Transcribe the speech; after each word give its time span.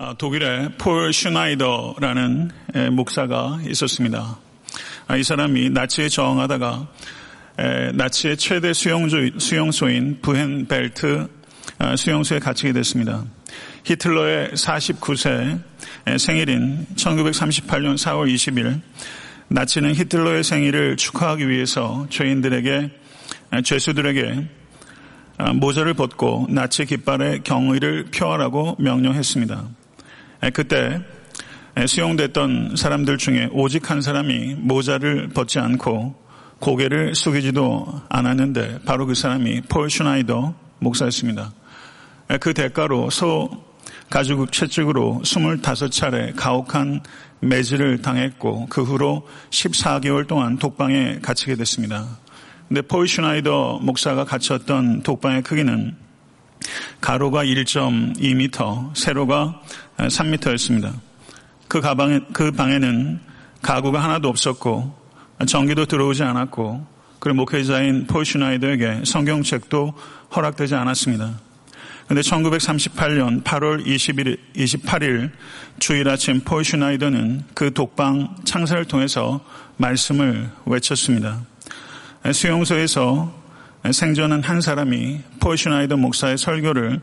아, 0.00 0.14
독일의 0.16 0.74
폴 0.78 1.12
슈나이더라는 1.12 2.52
목사가 2.92 3.58
있었습니다. 3.66 4.38
아, 5.08 5.16
이 5.16 5.24
사람이 5.24 5.70
나치에 5.70 6.08
저항하다가 6.08 6.86
나치의 7.94 8.36
최대 8.36 8.72
수용소 8.72 9.88
인 9.88 10.20
부헨벨트 10.22 11.26
아, 11.78 11.96
수용소에 11.96 12.38
갇히게 12.38 12.72
됐습니다. 12.74 13.24
히틀러의 13.82 14.50
49세 14.50 15.60
생일인 16.16 16.86
1938년 16.94 17.96
4월 17.96 18.32
20일 18.32 18.80
나치는 19.48 19.96
히틀러의 19.96 20.44
생일을 20.44 20.96
축하하기 20.96 21.48
위해서 21.48 22.06
죄인들에게 22.08 22.90
죄수들에게 23.64 24.48
모자를 25.56 25.94
벗고 25.94 26.46
나치 26.50 26.86
깃발에 26.86 27.40
경의를 27.42 28.12
표하라고 28.12 28.76
명령했습니다. 28.78 29.77
그때 30.52 31.00
수용됐던 31.86 32.76
사람들 32.76 33.18
중에 33.18 33.48
오직 33.52 33.90
한 33.90 34.00
사람이 34.00 34.56
모자를 34.58 35.28
벗지 35.28 35.58
않고 35.58 36.14
고개를 36.58 37.14
숙이지도 37.14 38.02
않았는데 38.08 38.80
바로 38.84 39.06
그 39.06 39.14
사람이 39.14 39.62
폴 39.68 39.88
슈나이더 39.88 40.54
목사였습니다. 40.80 41.52
그 42.40 42.52
대가로 42.52 43.10
소 43.10 43.50
가죽 44.10 44.50
채찍으로 44.50 45.20
25차례 45.22 46.34
가혹한 46.34 47.00
매질을 47.40 48.02
당했고 48.02 48.66
그 48.68 48.82
후로 48.82 49.28
14개월 49.50 50.26
동안 50.26 50.58
독방에 50.58 51.20
갇히게 51.20 51.54
됐습니다. 51.56 52.18
근데 52.66 52.82
폴 52.82 53.06
슈나이더 53.06 53.78
목사가 53.82 54.24
갇혔던 54.24 55.02
독방의 55.02 55.42
크기는 55.42 55.94
가로가 57.00 57.44
1.2m, 57.44 58.96
세로가 58.96 59.60
3m였습니다. 59.98 60.92
그 61.68 61.80
가방에, 61.80 62.20
그 62.32 62.50
방에는 62.50 63.20
가구가 63.62 64.02
하나도 64.02 64.28
없었고, 64.28 64.96
전기도 65.46 65.86
들어오지 65.86 66.22
않았고, 66.22 66.86
그리고 67.18 67.36
목회자인 67.36 68.06
폴 68.06 68.24
슈나이더에게 68.24 69.02
성경책도 69.04 69.94
허락되지 70.34 70.74
않았습니다. 70.74 71.40
근데 72.06 72.22
1938년 72.22 73.44
8월 73.44 73.84
21일, 73.84 74.38
28일 74.56 75.30
주일 75.78 76.08
아침 76.08 76.40
폴 76.40 76.64
슈나이더는 76.64 77.44
그 77.54 77.74
독방 77.74 78.36
창사를 78.44 78.82
통해서 78.86 79.40
말씀을 79.76 80.48
외쳤습니다. 80.64 81.42
수용소에서 82.32 83.37
생전한 83.90 84.42
한 84.42 84.60
사람이 84.60 85.20
폴 85.40 85.56
슈나이더 85.56 85.96
목사의 85.96 86.36
설교를 86.38 87.00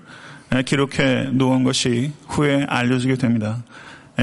기록해 0.65 1.29
놓은 1.31 1.63
것이 1.63 2.11
후에 2.27 2.65
알려지게 2.67 3.15
됩니다. 3.15 3.63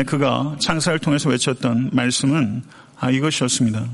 그가 0.07 0.57
창사를 0.59 0.99
통해서 1.01 1.29
외쳤던 1.29 1.91
말씀은 1.93 2.63
아, 2.99 3.11
이것이었습니다. 3.11 3.85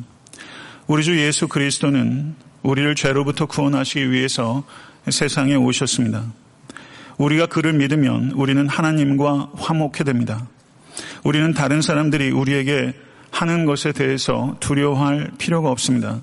우리 0.86 1.02
주 1.02 1.18
예수 1.18 1.48
그리스도는 1.48 2.34
우리를 2.62 2.94
죄로부터 2.94 3.46
구원하시기 3.46 4.10
위해서 4.10 4.64
세상에 5.08 5.54
오셨습니다. 5.54 6.24
우리가 7.16 7.46
그를 7.46 7.72
믿으면 7.72 8.32
우리는 8.32 8.68
하나님과 8.68 9.50
화목해 9.56 10.04
됩니다. 10.04 10.46
우리는 11.24 11.52
다른 11.52 11.82
사람들이 11.82 12.30
우리에게 12.30 12.94
하는 13.30 13.64
것에 13.64 13.92
대해서 13.92 14.56
두려워할 14.60 15.30
필요가 15.38 15.70
없습니다. 15.70 16.20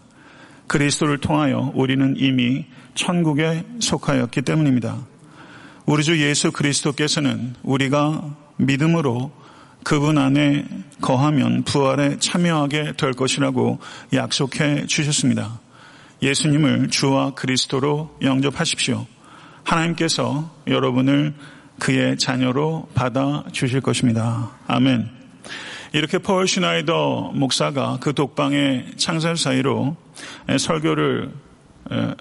그리스도를 0.67 1.19
통하여 1.19 1.71
우리는 1.75 2.16
이미 2.17 2.66
천국에 2.95 3.63
속하였기 3.80 4.41
때문입니다. 4.41 5.05
우리 5.85 6.03
주 6.03 6.19
예수 6.22 6.52
그리스도께서는 6.52 7.55
우리가 7.63 8.35
믿음으로 8.57 9.31
그분 9.83 10.17
안에 10.17 10.66
거하면 11.02 11.63
부활에 11.63 12.17
참여하게 12.17 12.94
될 12.97 13.13
것이라고 13.13 13.80
약속해 14.13 14.88
주셨습니다. 14.88 15.59
예수님을 16.23 16.90
주와 16.90 17.35
그리스도로 17.35 18.17
영접하십시오. 18.22 19.06
하나님께서 19.63 20.51
여러분을 20.67 21.35
그의 21.79 22.17
자녀로 22.17 22.90
받아 22.95 23.44
주실 23.51 23.81
것입니다. 23.81 24.51
아멘. 24.66 25.09
이렇게 25.94 26.17
폴 26.17 26.47
슈나이더 26.47 27.34
목사가 27.35 27.97
그 28.01 28.13
독방의 28.13 28.94
창살 28.97 29.38
사이로 29.38 29.95
설교를 30.58 31.31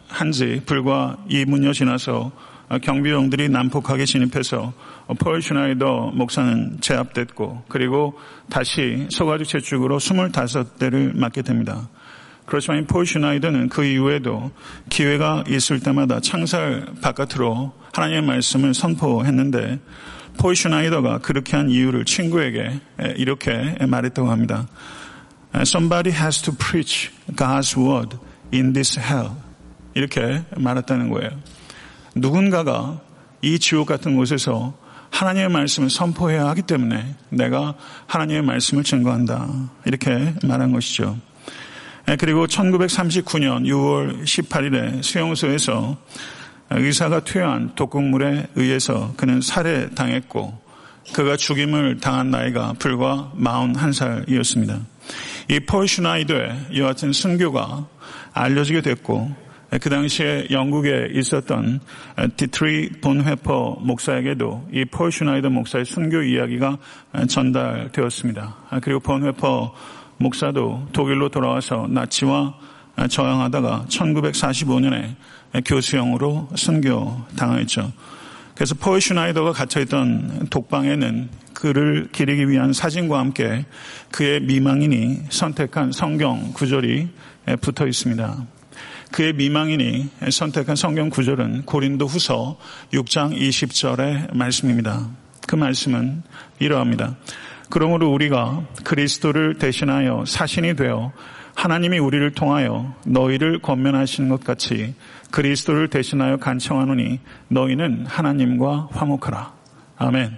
한 0.08 0.30
지 0.32 0.60
불과 0.66 1.16
2분여 1.30 1.72
지나서 1.72 2.32
경비병들이 2.82 3.48
난폭하게 3.50 4.04
진입해서 4.04 4.72
폴 5.18 5.40
슈나이더 5.40 6.12
목사는 6.14 6.78
제압됐고 6.80 7.64
그리고 7.68 8.18
다시 8.50 9.06
소가죽 9.10 9.46
채찍으로 9.46 9.98
25대를 9.98 11.16
맞게 11.16 11.42
됩니다. 11.42 11.88
그렇지만 12.46 12.86
폴 12.86 13.06
슈나이더는 13.06 13.68
그 13.70 13.84
이후에도 13.84 14.50
기회가 14.90 15.44
있을 15.48 15.80
때마다 15.80 16.20
창살 16.20 16.86
바깥으로 17.00 17.72
하나님의 17.94 18.22
말씀을 18.22 18.74
선포했는데 18.74 19.78
폴 20.38 20.56
슈나이더가 20.56 21.18
그렇게 21.18 21.56
한 21.56 21.70
이유를 21.70 22.04
친구에게 22.04 22.80
이렇게 23.16 23.76
말했다고 23.86 24.30
합니다. 24.30 24.66
Somebody 25.62 26.10
has 26.10 26.42
to 26.42 26.52
preach 26.52 27.12
God's 27.34 27.76
word 27.76 28.18
in 28.52 28.72
this 28.72 28.98
hell. 28.98 29.30
이렇게 29.94 30.42
말했다는 30.56 31.10
거예요. 31.10 31.30
누군가가 32.16 33.00
이 33.42 33.58
지옥 33.58 33.86
같은 33.86 34.16
곳에서 34.16 34.74
하나님의 35.10 35.48
말씀을 35.50 35.90
선포해야 35.90 36.46
하기 36.48 36.62
때문에 36.62 37.14
내가 37.28 37.74
하나님의 38.06 38.42
말씀을 38.42 38.82
증거한다. 38.82 39.48
이렇게 39.84 40.34
말한 40.42 40.72
것이죠. 40.72 41.16
그리고 42.18 42.46
1939년 42.46 43.64
6월 43.66 44.24
18일에 44.24 45.02
수용소에서 45.02 45.96
의사가 46.70 47.20
투여한 47.20 47.76
독극물에 47.76 48.48
의해서 48.56 49.14
그는 49.16 49.40
살해당했고 49.40 50.60
그가 51.12 51.36
죽임을 51.36 52.00
당한 52.00 52.30
나이가 52.30 52.74
불과 52.78 53.32
41살이었습니다. 53.36 54.93
이 55.48 55.60
폴 55.60 55.86
슈나이더의 55.88 56.80
같은 56.80 57.12
순교가 57.12 57.86
알려지게 58.32 58.80
됐고 58.82 59.44
그 59.80 59.90
당시에 59.90 60.46
영국에 60.50 61.08
있었던 61.14 61.80
디트리히 62.36 63.00
본회퍼 63.00 63.76
목사에게도 63.80 64.68
이 64.72 64.84
폴 64.84 65.10
슈나이더 65.10 65.50
목사의 65.50 65.84
순교 65.84 66.22
이야기가 66.22 66.78
전달되었습니다. 67.28 68.56
그리고 68.82 69.00
본 69.00 69.24
회퍼 69.24 69.74
목사도 70.18 70.86
독일로 70.92 71.28
돌아와서 71.28 71.86
나치와 71.90 72.54
저항하다가 73.08 73.86
1945년에 73.88 75.16
교수형으로 75.66 76.48
순교 76.54 77.22
당했죠. 77.36 77.92
그래서 78.54 78.74
폴 78.76 79.00
슈나이더가 79.00 79.52
갇혀있던 79.52 80.46
독방에는 80.48 81.28
그를 81.54 82.08
기리기 82.12 82.48
위한 82.48 82.72
사진과 82.72 83.18
함께 83.18 83.64
그의 84.12 84.40
미망인이 84.40 85.22
선택한 85.28 85.92
성경 85.92 86.52
구절이 86.52 87.08
붙어 87.60 87.86
있습니다. 87.86 88.46
그의 89.10 89.32
미망인이 89.32 90.08
선택한 90.30 90.76
성경 90.76 91.10
구절은 91.10 91.62
고린도 91.66 92.06
후서 92.06 92.58
6장 92.92 93.36
20절의 93.36 94.36
말씀입니다. 94.36 95.08
그 95.46 95.56
말씀은 95.56 96.22
이러합니다. 96.58 97.16
그러므로 97.70 98.10
우리가 98.10 98.66
그리스도를 98.84 99.58
대신하여 99.58 100.24
사신이 100.26 100.76
되어 100.76 101.12
하나님이 101.54 101.98
우리를 101.98 102.30
통하여 102.32 102.94
너희를 103.06 103.60
권면하시는 103.60 104.28
것 104.28 104.42
같이 104.44 104.94
그리스도를 105.34 105.88
대신하여 105.90 106.36
간청하노니 106.36 107.18
너희는 107.48 108.06
하나님과 108.06 108.90
화목하라. 108.92 109.52
아멘. 109.96 110.30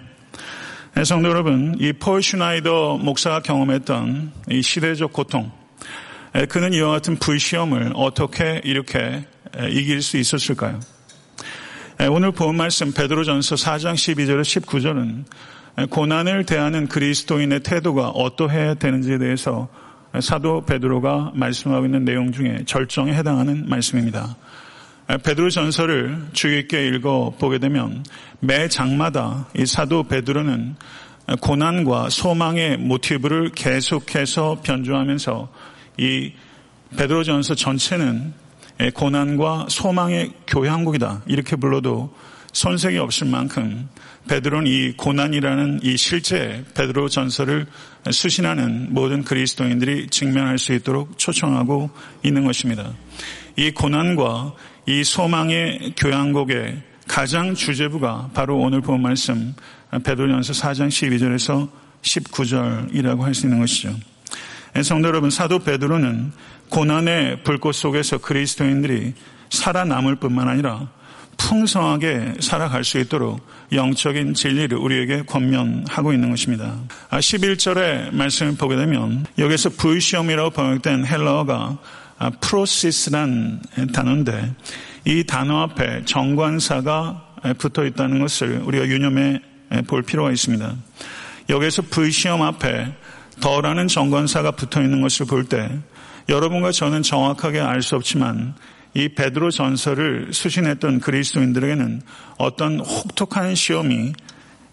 네, 0.95 1.05
성도 1.05 1.29
여러분, 1.29 1.77
이 1.79 1.93
폴 1.93 2.23
슈나이더 2.23 2.97
목사가 2.97 3.41
경험했던 3.41 4.33
이 4.49 4.63
시대적 4.63 5.13
고통, 5.13 5.53
그는 6.49 6.73
이와 6.73 6.93
같은 6.93 7.17
불시험을 7.17 7.93
어떻게 7.95 8.63
이렇게 8.65 9.27
이길 9.69 10.01
수 10.01 10.17
있었을까요? 10.17 10.81
오늘 12.11 12.33
본 12.33 12.57
말씀 12.57 12.95
베드로전서 12.95 13.57
4장 13.57 13.93
12절 13.93 14.41
19절은 14.41 15.91
고난을 15.91 16.47
대하는 16.47 16.89
그리스도인의 16.89 17.61
태도가 17.61 18.09
어떠해야 18.09 18.75
되는지에 18.75 19.19
대해서 19.19 19.69
사도 20.23 20.65
베드로가 20.65 21.33
말씀하고 21.35 21.85
있는 21.85 22.07
내용 22.07 22.33
중에 22.33 22.65
절정에 22.65 23.13
해당하는 23.13 23.69
말씀입니다. 23.69 24.37
베드로 25.07 25.51
전서를 25.51 26.27
주의 26.33 26.61
있게 26.61 26.89
읽어 26.89 27.35
보게 27.39 27.59
되면 27.59 28.05
매 28.41 28.69
장마다 28.69 29.49
이 29.57 29.65
사도 29.65 30.03
베드로는 30.03 30.77
고난과 31.41 32.11
소망의 32.11 32.79
모티브를 32.79 33.51
계속해서 33.53 34.61
변주하면서 34.63 35.53
이 35.99 36.33
베드로 36.97 37.25
전서 37.25 37.55
전체는 37.55 38.33
고난과 38.95 39.67
소망의 39.69 40.33
교향곡이다. 40.47 41.23
이렇게 41.27 41.57
불러도 41.57 42.15
손색이 42.53 42.99
없을 42.99 43.27
만큼 43.27 43.89
베드로는 44.29 44.71
이 44.71 44.93
고난이라는 44.93 45.81
이 45.83 45.97
실제 45.97 46.65
베드로 46.75 47.09
전설을 47.09 47.67
수신하는 48.11 48.93
모든 48.93 49.23
그리스도인들이 49.23 50.09
직면할 50.09 50.59
수 50.59 50.73
있도록 50.73 51.19
초청하고 51.19 51.91
있는 52.25 52.45
것입니다. 52.45 52.93
이 53.57 53.71
고난과 53.71 54.55
이 54.89 55.03
소망의 55.03 55.95
교양곡의 55.97 56.81
가장 57.09 57.55
주제부가 57.55 58.31
바로 58.33 58.59
오늘 58.59 58.81
본 58.81 59.03
말씀 59.03 59.53
베드로전서 59.91 60.53
4장 60.53 60.89
12절에서 60.89 61.69
19절이라고 62.03 63.23
할 63.23 63.35
수 63.35 63.47
있는 63.47 63.59
것이죠. 63.59 63.93
성도 64.85 65.09
여러분, 65.09 65.31
사도 65.31 65.59
베드로는 65.59 66.33
고난의 66.69 67.43
불꽃 67.43 67.73
속에서 67.73 68.19
그리스도인들이 68.19 69.15
살아남을 69.51 70.17
뿐만 70.17 70.49
아니라 70.49 70.89
풍성하게 71.37 72.35
살아갈 72.41 72.85
수 72.85 72.99
있도록 72.99 73.41
영적인 73.73 74.35
진리를 74.35 74.77
우리에게 74.79 75.23
권면하고 75.23 76.13
있는 76.13 76.31
것입니다. 76.31 76.79
11절의 77.11 78.09
아, 78.09 78.11
말씀을 78.13 78.57
보게 78.57 78.77
되면 78.77 79.27
여기서 79.37 79.71
불시험이라고 79.71 80.51
번역된 80.51 81.07
헬러어가 81.07 81.79
프로시스란 82.41 83.61
단어인데 83.93 84.55
이 85.05 85.25
단어 85.25 85.63
앞에 85.63 86.05
정관사가 86.05 87.23
붙어 87.59 87.85
있다는 87.85 88.19
것을 88.21 88.63
우리가 88.65 88.87
유념해 88.87 89.41
볼 89.87 90.03
필요가 90.03 90.31
있습니다. 90.31 90.75
여기서 91.49 91.83
불시험 91.83 92.43
앞에 92.43 92.95
더라는 93.41 93.89
정관사가 93.89 94.53
붙어 94.53 94.83
있는 94.83 95.01
것을 95.01 95.27
볼 95.27 95.45
때 95.45 95.69
여러분과 96.29 96.73
저는 96.73 97.03
정확하게 97.03 97.61
알 97.61 97.83
수 97.83 97.95
없지만 97.97 98.55
이 98.95 99.11
베드로 99.11 99.51
전설을 99.51 100.31
수신했던 100.33 101.01
그리스도인들에게는 101.01 102.01
어떤 102.39 102.81
혹독한 102.81 103.55
시험이 103.55 104.13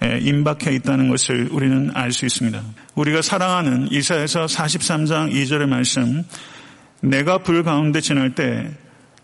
임박해 0.02 0.74
있다는 0.76 1.10
것을 1.10 1.50
우리는 1.52 1.92
알 1.94 2.12
수 2.12 2.26
있습니다. 2.26 2.62
우리가 2.96 3.22
사랑하는 3.22 3.92
이사에서 3.92 4.46
43장 4.46 5.32
2절의 5.34 5.68
말씀 5.68 6.24
내가 7.04 7.38
불 7.40 7.64
가운데 7.64 8.00
지날 8.00 8.34
때 8.34 8.72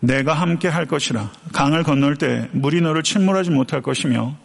내가 0.00 0.34
함께 0.34 0.68
할 0.68 0.86
것이라 0.86 1.30
강을 1.52 1.82
건널 1.82 2.16
때 2.16 2.48
물이 2.52 2.82
너를 2.82 3.02
침몰하지 3.02 3.50
못할 3.50 3.80
것이며 3.80 4.36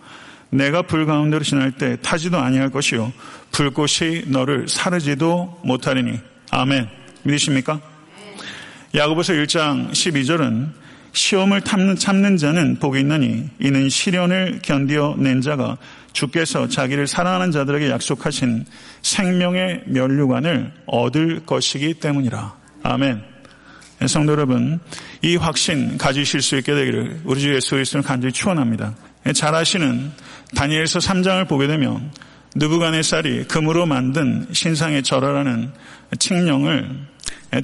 내가 0.50 0.82
불 0.84 1.06
가운데로 1.06 1.44
지날 1.44 1.74
때 1.74 1.98
타지도 2.02 2.38
아니할 2.38 2.70
것이요 2.70 3.12
불꽃이 3.52 4.24
너를 4.28 4.68
사르지도 4.70 5.60
못하리니 5.64 6.18
아멘 6.52 6.88
믿으십니까? 7.24 7.82
야고보서 8.94 9.34
1장 9.34 9.92
12절은 9.92 10.70
시험을 11.12 11.62
참는, 11.62 11.96
참는 11.96 12.38
자는 12.38 12.78
복이 12.80 13.00
있나니 13.00 13.50
이는 13.60 13.90
시련을 13.90 14.60
견디어 14.62 15.16
낸 15.18 15.42
자가 15.42 15.78
주께서 16.14 16.70
자기를 16.70 17.08
사랑하는 17.08 17.52
자들에게 17.52 17.90
약속하신 17.90 18.66
생명의 19.02 19.84
면류관을 19.88 20.72
얻을 20.86 21.46
것이기 21.46 21.96
때문이라. 21.96 22.65
아멘. 22.88 23.20
성도 24.08 24.34
여러분, 24.34 24.80
이 25.24 25.38
확신 25.38 25.98
가지실 25.98 26.44
수 26.44 26.56
있게 26.58 26.76
되기를 26.76 27.22
우리 27.24 27.42
주 27.42 27.56
예수 27.56 27.72
그리스도를 27.72 28.04
간절히 28.04 28.32
축원합니다. 28.32 28.96
잘 29.34 29.56
아시는 29.56 30.12
다니엘서 30.56 31.00
3장을 31.00 31.48
보게 31.48 31.66
되면 31.66 32.12
느부간의쌀이 32.54 33.46
금으로 33.46 33.88
만든 33.88 34.48
신상의 34.52 35.02
절하라는 35.02 35.72
칙령을 36.20 37.08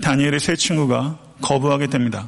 다니엘의 0.02 0.40
세 0.40 0.56
친구가 0.56 1.20
거부하게 1.42 1.88
됩니다. 1.88 2.28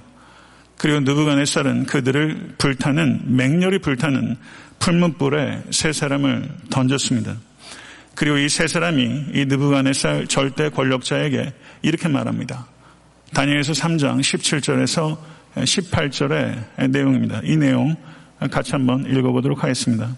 그리고 0.77 0.99
느부간의쌀은 0.99 1.87
그들을 1.87 2.55
불타는 2.59 3.35
맹렬히 3.35 3.79
불타는 3.79 4.37
풀문불에 4.77 5.63
세 5.71 5.93
사람을 5.93 6.47
던졌습니다. 6.69 7.37
그리고 8.13 8.37
이 8.37 8.47
세 8.49 8.67
사람이 8.67 9.25
이 9.33 9.45
느부간의쌀 9.45 10.27
절대 10.27 10.69
권력자에게 10.69 11.53
이렇게 11.81 12.07
말합니다. 12.07 12.67
다니엘서 13.33 13.73
3장 13.73 14.19
17절에서 14.19 15.17
18절의 15.55 16.89
내용입니다. 16.89 17.41
이 17.43 17.57
내용 17.57 17.95
같이 18.51 18.71
한번 18.73 19.05
읽어보도록 19.05 19.63
하겠습니다. 19.63 20.15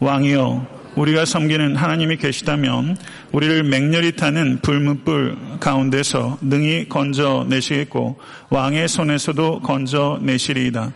왕이여 0.00 0.66
우리가 0.96 1.24
섬기는 1.24 1.76
하나님이 1.76 2.16
계시다면 2.16 2.96
우리를 3.32 3.64
맹렬히 3.64 4.12
타는 4.12 4.60
불문불 4.62 5.58
가운데서 5.60 6.38
능히 6.40 6.88
건져내시겠고 6.88 8.18
왕의 8.50 8.88
손에서도 8.88 9.60
건져내시리이다. 9.60 10.92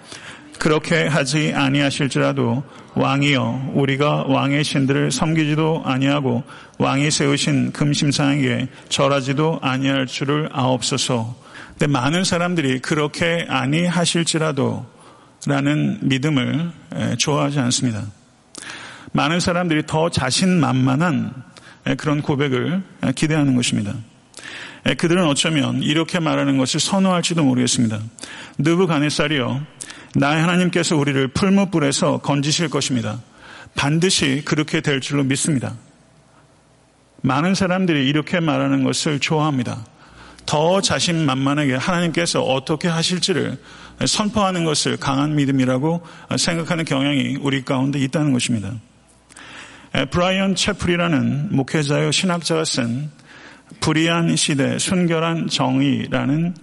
그렇게 0.58 1.06
하지 1.06 1.52
아니하실지라도 1.54 2.62
왕이여 2.94 3.70
우리가 3.74 4.24
왕의 4.26 4.64
신들을 4.64 5.12
섬기지도 5.12 5.82
아니하고 5.84 6.42
왕이 6.78 7.10
세우신 7.10 7.72
금심상에게 7.72 8.68
절하지도 8.88 9.60
아니할 9.62 10.06
줄을 10.06 10.48
아옵소서. 10.52 11.36
근데 11.70 11.86
많은 11.86 12.24
사람들이 12.24 12.80
그렇게 12.80 13.46
아니하실지라도 13.48 14.84
라는 15.46 15.98
믿음을 16.02 16.72
좋아하지 17.18 17.60
않습니다. 17.60 18.02
많은 19.12 19.38
사람들이 19.38 19.86
더 19.86 20.10
자신만만한 20.10 21.32
그런 21.96 22.20
고백을 22.20 22.82
기대하는 23.14 23.54
것입니다. 23.54 23.94
그들은 24.96 25.26
어쩌면 25.26 25.82
이렇게 25.82 26.18
말하는 26.18 26.58
것을 26.58 26.80
선호할지도 26.80 27.44
모르겠습니다. 27.44 28.00
느부가네살이요. 28.58 29.77
나의 30.14 30.40
하나님께서 30.40 30.96
우리를 30.96 31.28
풀무불에서 31.28 32.18
건지실 32.18 32.68
것입니다. 32.68 33.20
반드시 33.74 34.42
그렇게 34.44 34.80
될 34.80 35.00
줄로 35.00 35.22
믿습니다. 35.24 35.74
많은 37.22 37.54
사람들이 37.54 38.08
이렇게 38.08 38.40
말하는 38.40 38.84
것을 38.84 39.18
좋아합니다. 39.18 39.84
더 40.46 40.80
자신만만하게 40.80 41.74
하나님께서 41.74 42.42
어떻게 42.42 42.88
하실지를 42.88 43.58
선포하는 44.06 44.64
것을 44.64 44.96
강한 44.96 45.34
믿음이라고 45.36 46.06
생각하는 46.38 46.84
경향이 46.84 47.36
우리 47.40 47.64
가운데 47.64 47.98
있다는 47.98 48.32
것입니다. 48.32 48.72
브라이언 50.10 50.54
채플이라는 50.54 51.54
목회자요 51.54 52.10
신학자가 52.12 52.64
쓴 52.64 53.10
불의한 53.80 54.36
시대 54.36 54.78
순결한 54.78 55.48
정의라는 55.48 56.54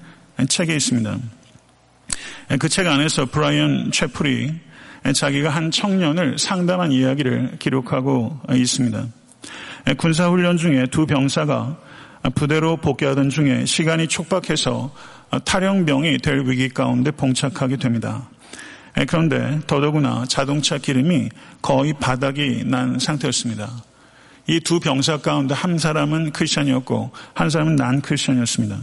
책이 0.48 0.76
있습니다. 0.76 1.18
그 2.60 2.70
책 2.70 2.88
안에서 2.88 3.26
브라이언 3.26 3.92
채플이 3.92 4.54
자기가 5.14 5.50
한 5.50 5.72
청년을 5.72 6.38
상담한 6.38 6.92
이야기를 6.92 7.58
기록하고 7.60 8.40
있습니다. 8.54 9.06
군사훈련 9.98 10.58
중에 10.58 10.88
두 10.88 11.06
병사가 11.06 11.78
부대로 12.36 12.78
복귀하던 12.78 13.30
중에 13.30 13.66
시간이 13.66 14.08
촉박해서 14.08 14.94
탈영병이 15.44 16.20
될 16.20 16.42
위기 16.48 16.70
가운데 16.70 17.12
봉착하게 17.12 17.78
됩니다. 17.78 18.30
예, 18.98 19.06
그런데 19.06 19.60
더더구나 19.68 20.26
자동차 20.28 20.78
기름이 20.78 21.30
거의 21.62 21.94
바닥이 21.94 22.64
난 22.66 22.98
상태였습니다. 22.98 23.70
이 24.48 24.60
두 24.60 24.80
병사 24.80 25.18
가운데 25.18 25.54
한 25.54 25.78
사람은 25.78 26.32
크리스천이었고 26.32 27.12
한 27.34 27.50
사람은 27.50 27.76
난 27.76 28.02
크리스천이었습니다. 28.02 28.80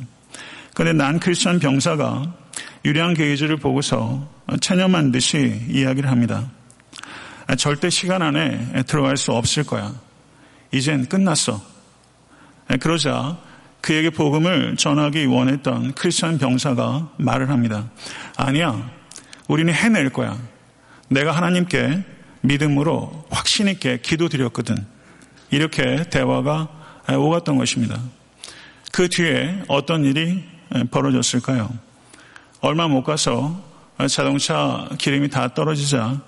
그런데 0.75 1.05
난 1.05 1.19
크리스천 1.19 1.61
병사가 1.61 2.35
유리한 2.85 3.15
게이지를 3.15 3.59
보고서 3.59 4.29
체념한 4.61 5.13
듯이 5.13 5.65
이야기를 5.69 6.11
합니다. 6.11 6.51
아, 7.47 7.55
절대 7.55 7.91
시간 7.91 8.23
안에 8.23 8.83
들어갈 8.87 9.17
수 9.17 9.33
없을 9.33 9.65
거야. 9.65 9.95
이젠 10.73 11.07
끝났어. 11.07 11.61
예, 12.73 12.77
그러자 12.77 13.39
그에게 13.81 14.11
복음을 14.11 14.77
전하기 14.77 15.27
원했던 15.27 15.93
크리스천 15.95 16.39
병사가 16.39 17.11
말을 17.19 17.51
합니다. 17.51 17.91
아니야. 18.37 18.91
우리는 19.49 19.73
해낼 19.73 20.11
거야. 20.11 20.39
내가 21.09 21.33
하나님께 21.33 22.03
믿음으로 22.41 23.27
확신 23.31 23.69
있게 23.69 23.99
기도드렸거든. 24.01 24.87
이렇게 25.51 26.05
대화가 26.11 26.69
오갔던 27.09 27.59
것입니다. 27.59 28.01
그 28.93 29.09
뒤에 29.09 29.63
어떤 29.69 30.05
일이 30.05 30.45
벌어졌을까요? 30.91 31.71
얼마 32.65 32.87
못 32.87 33.03
가서 33.03 33.61
자동차 34.09 34.89
기름이 34.97 35.31
다 35.31 35.53
떨어지자 35.53 36.23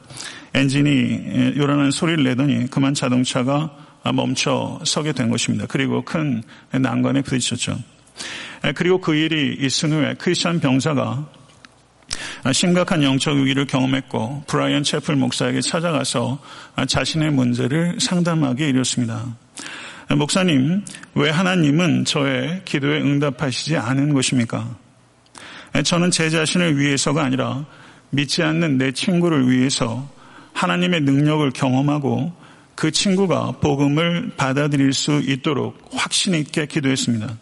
엔진이 0.53 1.55
요란한 1.57 1.93
소리를 1.93 2.25
내더니 2.25 2.69
그만 2.69 2.93
자동차가 2.93 3.71
멈춰 4.13 4.81
서게 4.85 5.13
된 5.13 5.31
것입니다. 5.31 5.67
그리고 5.69 6.03
큰 6.03 6.43
난관에 6.73 7.23
부딪혔죠. 7.23 7.79
그리고 8.75 9.01
그 9.01 9.15
일이 9.15 9.57
있은 9.61 9.93
후에 9.93 10.15
크리스천 10.15 10.59
병사가 10.59 11.25
심각한 12.53 13.05
영적 13.05 13.37
위기를 13.37 13.65
경험했고 13.67 14.43
브라이언 14.49 14.83
채플 14.83 15.15
목사에게 15.15 15.61
찾아가서 15.61 16.43
자신의 16.89 17.31
문제를 17.31 17.99
상담하게 18.01 18.71
이뤘습니다. 18.71 19.37
목사님, 20.17 20.85
왜 21.15 21.31
하나님은 21.31 22.05
저의 22.05 22.63
기도에 22.65 23.01
응답하시지 23.03 23.77
않은 23.77 24.13
것입니까? 24.13 24.83
저는 25.83 26.11
제 26.11 26.31
자신을 26.31 26.79
위해서가 26.79 27.25
아니라 27.25 27.65
믿지 28.11 28.43
않는 28.43 28.79
내 28.79 28.93
친구를 28.93 29.51
위해서 29.51 30.09
하나님의 30.53 31.01
능력을 31.01 31.51
경험하고 31.51 32.33
그 32.75 32.91
친구가 32.91 33.53
복음을 33.61 34.33
받아들일 34.37 34.93
수 34.93 35.21
있도록 35.21 35.77
확신 35.93 36.35
있게 36.35 36.67
기도했습니다. 36.67 37.39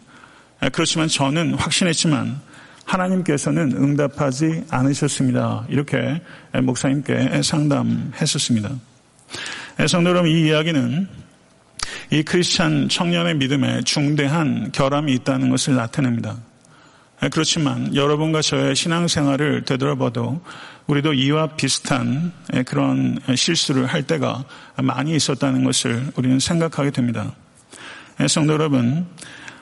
그렇지만 0.71 1.07
저는 1.07 1.55
확신했지만 1.55 2.39
하나님께서는 2.85 3.71
응답하지 3.71 4.65
않으셨습니다. 4.69 5.65
이렇게 5.69 6.21
목사님께 6.61 7.41
상담했었습니다. 7.41 8.69
성도 9.87 10.09
여러분, 10.09 10.29
이 10.29 10.47
이야기는 10.47 11.07
이 12.11 12.23
크리스찬 12.23 12.89
청년의 12.89 13.37
믿음에 13.37 13.81
중대한 13.83 14.71
결함이 14.71 15.13
있다는 15.13 15.49
것을 15.49 15.75
나타냅니다. 15.75 16.37
그렇지만 17.31 17.95
여러분과 17.95 18.41
저의 18.41 18.75
신앙생활을 18.75 19.63
되돌아봐도 19.63 20.41
우리도 20.87 21.13
이와 21.13 21.55
비슷한 21.55 22.33
그런 22.65 23.17
실수를 23.35 23.85
할 23.85 24.03
때가 24.03 24.43
많이 24.81 25.15
있었다는 25.15 25.63
것을 25.63 26.11
우리는 26.15 26.39
생각하게 26.39 26.91
됩니다. 26.91 27.33
성도 28.27 28.53
여러분, 28.53 29.07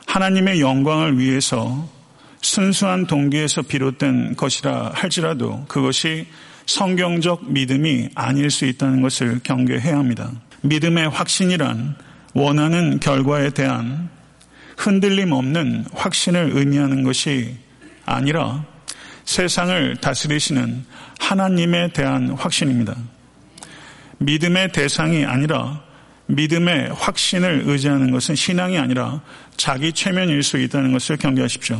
하나님의 0.08 0.60
영광을 0.60 1.20
위해서 1.20 1.88
순수한 2.42 3.06
동기에서 3.06 3.62
비롯된 3.62 4.36
것이라 4.36 4.92
할지라도 4.96 5.64
그것이 5.68 6.26
성경적 6.66 7.52
믿음이 7.52 8.10
아닐 8.16 8.50
수 8.50 8.66
있다는 8.66 9.02
것을 9.02 9.40
경계해야 9.44 9.98
합니다. 9.98 10.32
믿음의 10.62 11.10
확신이란 11.10 11.96
원하는 12.34 13.00
결과에 13.00 13.52
대한 13.52 14.10
흔들림 14.82 15.32
없는 15.32 15.86
확신을 15.94 16.54
의미하는 16.54 17.04
것이 17.04 17.56
아니라 18.04 18.66
세상을 19.26 19.98
다스리시는 19.98 20.86
하나님에 21.20 21.90
대한 21.90 22.30
확신입니다. 22.32 22.96
믿음의 24.18 24.72
대상이 24.72 25.24
아니라 25.24 25.84
믿음의 26.26 26.94
확신을 26.94 27.64
의지하는 27.68 28.10
것은 28.10 28.34
신앙이 28.34 28.80
아니라 28.80 29.22
자기 29.56 29.94
최면일 29.94 30.42
수 30.42 30.58
있다는 30.58 30.94
것을 30.94 31.18
경계하십시오. 31.18 31.80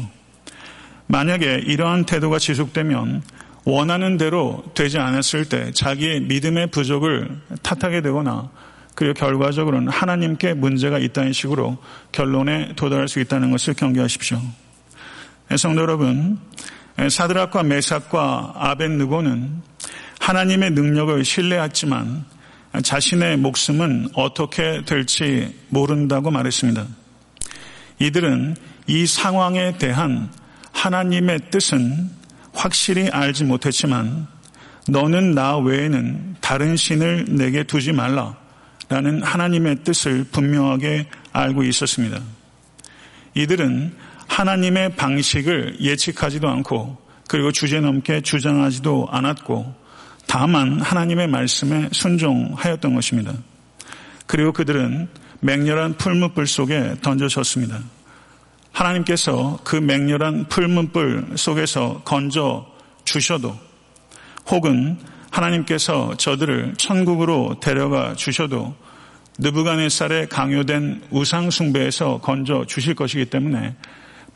만약에 1.08 1.64
이러한 1.66 2.06
태도가 2.06 2.38
지속되면 2.38 3.24
원하는 3.64 4.18
대로 4.18 4.64
되지 4.76 5.00
않았을 5.00 5.50
때 5.50 5.72
자기의 5.72 6.22
믿음의 6.22 6.68
부족을 6.68 7.30
탓하게 7.64 8.02
되거나 8.02 8.52
그리고 8.96 9.14
결과적으로는 9.14 9.88
하나님께 9.88 10.54
문제가 10.54 11.00
있다는 11.00 11.34
식으로 11.34 11.78
결론에 12.12 12.74
도달할 12.76 13.08
수 13.08 13.20
있다는 13.20 13.52
것을 13.52 13.74
경계하십시오. 13.74 14.40
성도 15.58 15.82
여러분, 15.82 16.40
사드락과 17.10 17.64
메삭과 17.64 18.54
아벤느고는 18.56 19.62
하나님의 20.20 20.72
능력을 20.72 21.24
신뢰했지만 21.26 22.26
자신의 22.84 23.38
목숨은 23.38 24.10
어떻게 24.14 24.84
될지 24.86 25.54
모른다고 25.70 26.32
말했습니다. 26.32 26.86
이들은 28.00 28.56
이 28.88 29.06
상황에 29.06 29.78
대한 29.78 30.30
하나님의 30.72 31.52
뜻은 31.52 32.10
확실히 32.54 33.10
알지 33.10 33.44
못했지만 33.46 34.28
너는 34.88 35.34
나 35.34 35.58
외에는 35.58 36.38
다른 36.42 36.76
신을 36.76 37.26
내게 37.30 37.64
두지 37.64 37.94
말라. 37.94 38.41
라는 38.92 39.24
하나님의 39.24 39.86
뜻을 39.86 40.26
분명하게 40.34 41.08
알고 41.32 41.64
있었습니다. 41.64 42.20
이들은 43.36 43.96
하나님의 44.28 44.98
방식을 44.98 45.78
예측하지도 45.80 46.50
않고 46.50 46.98
그리고 47.30 47.54
주제넘게 47.54 48.20
주장하지도 48.20 49.08
않았고 49.10 49.74
다만 50.28 50.82
하나님의 50.82 51.30
말씀에 51.30 51.88
순종하였던 51.94 52.94
것입니다. 52.94 53.34
그리고 54.28 54.52
그들은 54.52 55.08
맹렬한 55.40 55.96
풀무불 55.96 56.46
속에 56.46 56.96
던져졌습니다. 57.02 57.80
하나님께서 58.74 59.58
그 59.64 59.78
맹렬한 59.78 60.50
풀문불 60.50 61.38
속에서 61.38 62.02
건져 62.04 62.68
주셔도 63.06 63.58
혹은 64.48 64.98
하나님께서 65.32 66.16
저들을 66.18 66.76
천국으로 66.78 67.60
데려가 67.60 68.14
주셔도 68.14 68.76
느부갓네살의 69.40 70.30
강요된 70.30 71.04
우상 71.10 71.50
숭배에서 71.50 72.20
건져 72.20 72.66
주실 72.68 72.94
것이기 72.94 73.26
때문에 73.26 73.76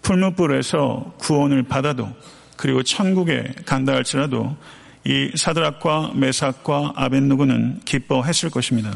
풀무불에서 0.02 1.16
구원을 1.18 1.64
받아도 1.64 2.10
그리고 2.58 2.82
천국에 2.82 3.54
간다 3.66 3.94
할지라도 3.94 4.56
이 5.04 5.32
사드락과 5.36 6.14
메삭과 6.16 6.94
아벤누고는 6.96 7.82
기뻐했을 7.86 8.50
것입니다. 8.50 8.92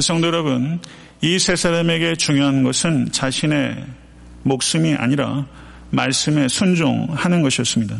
성도 0.00 0.26
여러분, 0.26 0.80
이 1.22 1.38
세 1.38 1.56
사람에게 1.56 2.16
중요한 2.16 2.62
것은 2.62 3.12
자신의 3.12 3.84
목숨이 4.42 4.94
아니라 4.94 5.46
말씀에 5.90 6.48
순종하는 6.48 7.42
것이었습니다. 7.42 7.96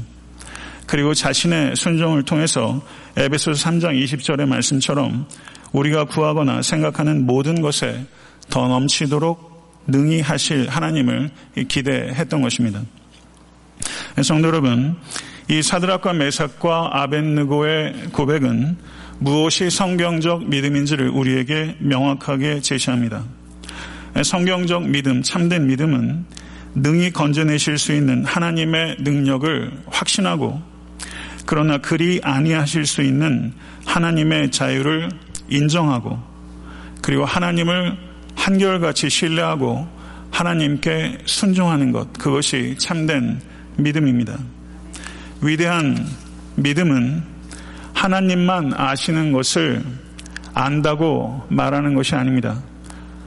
그리고 0.90 1.14
자신의 1.14 1.76
순종을 1.76 2.24
통해서 2.24 2.82
에베소서 3.16 3.70
3장 3.70 4.02
20절의 4.02 4.48
말씀처럼 4.48 5.24
우리가 5.70 6.06
구하거나 6.06 6.62
생각하는 6.62 7.26
모든 7.26 7.60
것에 7.62 8.06
더 8.48 8.66
넘치도록 8.66 9.84
능히 9.86 10.20
하실 10.20 10.68
하나님을 10.68 11.30
기대했던 11.68 12.42
것입니다. 12.42 12.82
성도 14.20 14.48
여러분, 14.48 14.96
이 15.48 15.62
사드락과 15.62 16.12
메삭과 16.12 16.90
아벤느고의 16.92 18.08
고백은 18.10 18.76
무엇이 19.20 19.70
성경적 19.70 20.48
믿음인지를 20.48 21.08
우리에게 21.10 21.76
명확하게 21.78 22.62
제시합니다. 22.62 23.22
성경적 24.24 24.88
믿음, 24.88 25.22
참된 25.22 25.68
믿음은 25.68 26.24
능히 26.74 27.12
건져내실 27.12 27.78
수 27.78 27.92
있는 27.92 28.24
하나님의 28.24 28.96
능력을 28.98 29.70
확신하고 29.86 30.69
그러나 31.50 31.78
그리 31.78 32.20
아니하실 32.22 32.86
수 32.86 33.02
있는 33.02 33.52
하나님의 33.84 34.52
자유를 34.52 35.08
인정하고 35.48 36.16
그리고 37.02 37.24
하나님을 37.24 37.98
한결같이 38.36 39.10
신뢰하고 39.10 39.84
하나님께 40.30 41.18
순종하는 41.24 41.90
것 41.90 42.12
그것이 42.12 42.76
참된 42.78 43.40
믿음입니다. 43.78 44.38
위대한 45.42 46.06
믿음은 46.54 47.24
하나님만 47.94 48.74
아시는 48.76 49.32
것을 49.32 49.82
안다고 50.54 51.48
말하는 51.48 51.96
것이 51.96 52.14
아닙니다. 52.14 52.62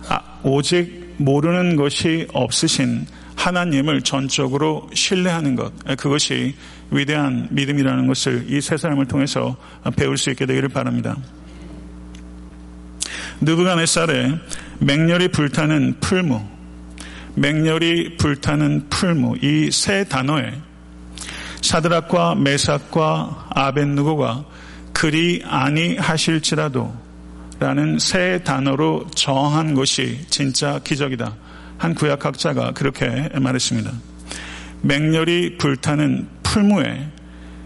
아, 0.08 0.22
오직 0.44 1.16
모르는 1.18 1.76
것이 1.76 2.30
없으신 2.32 3.06
하나님을 3.44 4.02
전적으로 4.04 4.90
신뢰하는 4.94 5.56
것 5.58 5.74
그것이 5.98 6.56
위대한 6.92 7.48
믿음이라는 7.52 8.08
것을 8.08 8.46
이 8.50 8.62
세 8.62 8.78
사람을 8.78 9.06
통해서 9.08 9.58
배울 9.98 10.18
수 10.18 10.30
있게 10.30 10.46
되기를 10.46 10.70
바랍니다. 10.70 11.18
느부갓네살의 13.42 14.40
맹렬히 14.80 15.28
불타는 15.28 15.98
풀무, 16.00 16.42
맹렬히 17.36 18.16
불타는 18.16 18.88
풀무 18.90 19.36
이 19.42 19.70
세 19.72 20.06
단어에 20.06 20.54
사드락과 21.62 22.36
메삭과 22.36 23.48
아벤누고가 23.50 24.46
그리 24.94 25.42
아니하실지라도 25.46 26.94
라는 27.60 28.00
세 28.00 28.42
단어로 28.44 29.08
정한 29.16 29.74
것이 29.74 30.20
진짜 30.30 30.80
기적이다. 30.80 31.43
한 31.78 31.94
구약학자가 31.96 32.72
그렇게 32.72 33.30
말했습니다. 33.34 33.92
맹렬히 34.82 35.58
불타는 35.58 36.28
풀무에 36.44 37.08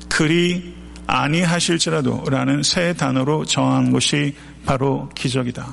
그리 0.09 0.75
아니하실지라도 1.07 2.25
라는 2.29 2.63
세 2.63 2.93
단어로 2.93 3.45
정한 3.45 3.91
것이 3.91 4.35
바로 4.65 5.09
기적이다. 5.15 5.67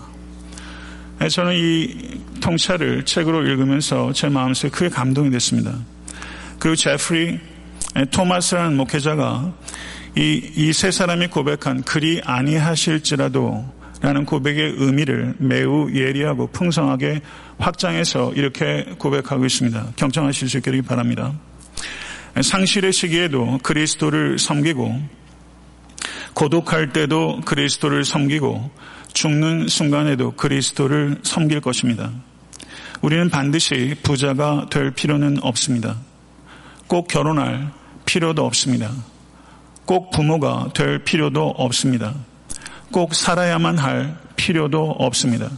저는 1.31 1.55
이 1.57 2.21
통찰을 2.41 3.05
책으로 3.05 3.43
읽으면서 3.47 4.13
제 4.13 4.29
마음속에 4.29 4.71
크게 4.71 4.89
감동이 4.89 5.31
됐습니다. 5.31 5.73
그리고 6.59 6.77
제프리 6.77 7.41
토마스라는 8.11 8.77
목회자가 8.77 9.53
이 10.17 10.73
세 10.73 10.91
사람이 10.91 11.29
고백한 11.29 11.83
그리 11.83 12.21
아니하실지라도 12.25 13.65
라는 14.05 14.27
고백의 14.27 14.75
의미를 14.77 15.35
매우 15.39 15.91
예리하고 15.91 16.49
풍성하게 16.49 17.23
확장해서 17.57 18.35
이렇게 18.35 18.85
고백하고 18.99 19.47
있습니다. 19.47 19.93
경청하실 19.97 20.51
수 20.51 20.59
있기를 20.59 20.83
바랍니다. 20.83 21.33
상실의 22.39 22.93
시기에도 22.93 23.59
그리스도를 23.63 24.39
섬기고 24.39 25.01
고독할 26.35 26.93
때도 26.93 27.41
그리스도를 27.47 28.05
섬기고 28.05 28.71
죽는 29.15 29.69
순간에도 29.69 30.33
그리스도를 30.33 31.21
섬길 31.23 31.63
것입니다. 31.63 32.13
우리는 33.01 33.31
반드시 33.31 33.95
부자가 34.03 34.67
될 34.71 34.91
필요는 34.91 35.39
없습니다. 35.41 35.97
꼭 36.89 37.09
결혼할 37.09 37.71
필요도 38.05 38.45
없습니다. 38.45 38.93
꼭 39.87 40.11
부모가 40.11 40.73
될 40.75 41.05
필요도 41.05 41.55
없습니다. 41.57 42.15
꼭 42.91 43.15
살아야만 43.15 43.79
할 43.79 44.17
필요도 44.37 44.97
없습니다. 44.99 45.51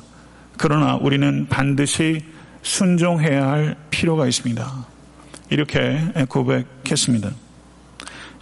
그러나 0.56 0.96
우리는 0.96 1.46
반드시 1.48 2.24
순종해야 2.62 3.48
할 3.48 3.76
필요가 3.90 4.26
있습니다. 4.26 4.86
이렇게 5.50 6.00
고백했습니다. 6.28 7.30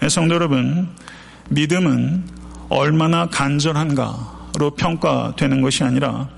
성도 0.09 0.35
여러분, 0.35 0.89
믿음은 1.51 2.25
얼마나 2.69 3.27
간절한가로 3.27 4.71
평가되는 4.77 5.61
것이 5.61 5.85
아니라 5.85 6.29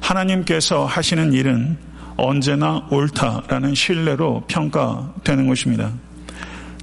하나님께서 0.00 0.84
하시는 0.84 1.32
일은 1.32 1.76
언제나 2.16 2.86
옳다라는 2.90 3.74
신뢰로 3.74 4.44
평가되는 4.46 5.48
것입니다. 5.48 5.90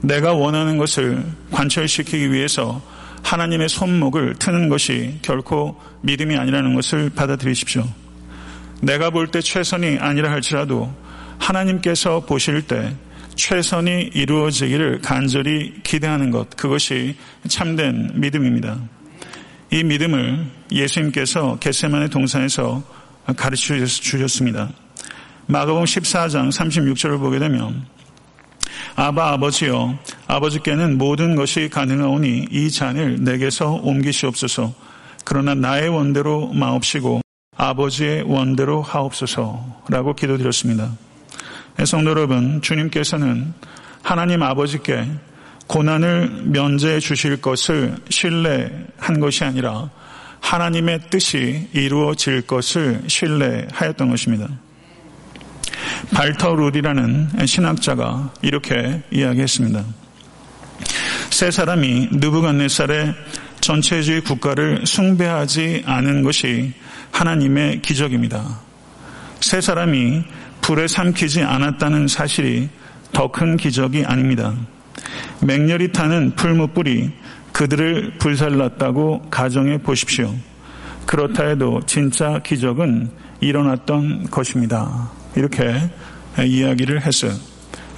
내가 0.01 0.33
원하는 0.33 0.77
것을 0.77 1.23
관철시키기 1.51 2.31
위해서 2.31 2.81
하나님의 3.23 3.69
손목을 3.69 4.35
트는 4.39 4.69
것이 4.69 5.19
결코 5.21 5.79
믿음이 6.01 6.35
아니라는 6.35 6.73
것을 6.75 7.09
받아들이십시오. 7.11 7.83
내가 8.81 9.09
볼 9.11 9.27
때 9.27 9.41
최선이 9.41 9.99
아니라 9.99 10.31
할지라도 10.31 10.93
하나님께서 11.37 12.21
보실 12.21 12.63
때 12.63 12.95
최선이 13.35 14.11
이루어지기를 14.13 15.01
간절히 15.01 15.73
기대하는 15.83 16.31
것, 16.31 16.49
그것이 16.57 17.15
참된 17.47 18.11
믿음입니다. 18.15 18.77
이 19.71 19.83
믿음을 19.83 20.45
예수님께서 20.71 21.57
겟세만의 21.59 22.09
동산에서 22.09 22.83
가르쳐 23.37 23.85
주셨습니다. 23.85 24.69
마가복음 25.47 25.85
14장 25.85 26.51
36절을 26.51 27.19
보게 27.19 27.39
되면 27.39 27.85
아바 28.95 29.33
아버지여 29.33 29.97
아버지께는 30.27 30.97
모든 30.97 31.35
것이 31.35 31.69
가능하오니 31.69 32.47
이 32.51 32.71
잔을 32.71 33.23
내게서 33.23 33.73
옮기시옵소서 33.83 34.73
그러나 35.23 35.53
나의 35.53 35.89
원대로 35.89 36.51
마옵시고 36.53 37.21
아버지의 37.55 38.23
원대로 38.23 38.81
하옵소서라고 38.81 40.15
기도드렸습니다. 40.15 40.91
성도 41.85 42.11
여러분 42.11 42.61
주님께서는 42.61 43.53
하나님 44.03 44.43
아버지께 44.43 45.07
고난을 45.67 46.43
면제해 46.45 46.99
주실 46.99 47.41
것을 47.41 47.95
신뢰한 48.09 49.19
것이 49.19 49.43
아니라 49.43 49.89
하나님의 50.41 51.01
뜻이 51.09 51.69
이루어질 51.73 52.41
것을 52.41 53.03
신뢰하였던 53.07 54.09
것입니다. 54.09 54.49
발터 56.13 56.55
룰이라는 56.55 57.45
신학자가 57.45 58.33
이렇게 58.41 59.01
이야기했습니다. 59.11 59.83
세 61.29 61.51
사람이 61.51 62.09
느부갓네살의 62.11 63.13
전체주의 63.61 64.21
국가를 64.21 64.85
숭배하지 64.85 65.83
않은 65.85 66.23
것이 66.23 66.73
하나님의 67.11 67.81
기적입니다. 67.81 68.59
세 69.39 69.61
사람이 69.61 70.23
불에 70.61 70.87
삼키지 70.87 71.41
않았다는 71.43 72.07
사실이 72.07 72.69
더 73.13 73.27
큰 73.27 73.57
기적이 73.57 74.05
아닙니다. 74.05 74.53
맹렬히 75.41 75.91
타는 75.91 76.35
풀무불이 76.35 77.11
그들을 77.51 78.13
불살랐다고 78.19 79.29
가정해 79.29 79.77
보십시오. 79.77 80.33
그렇다 81.05 81.47
해도 81.47 81.81
진짜 81.85 82.39
기적은 82.39 83.09
일어났던 83.41 84.29
것입니다. 84.29 85.11
이렇게 85.35 85.89
이야기를 86.43 87.05
했어요. 87.05 87.33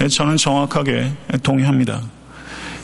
저는 0.10 0.38
정확하게 0.38 1.12
동의합니다. 1.44 2.02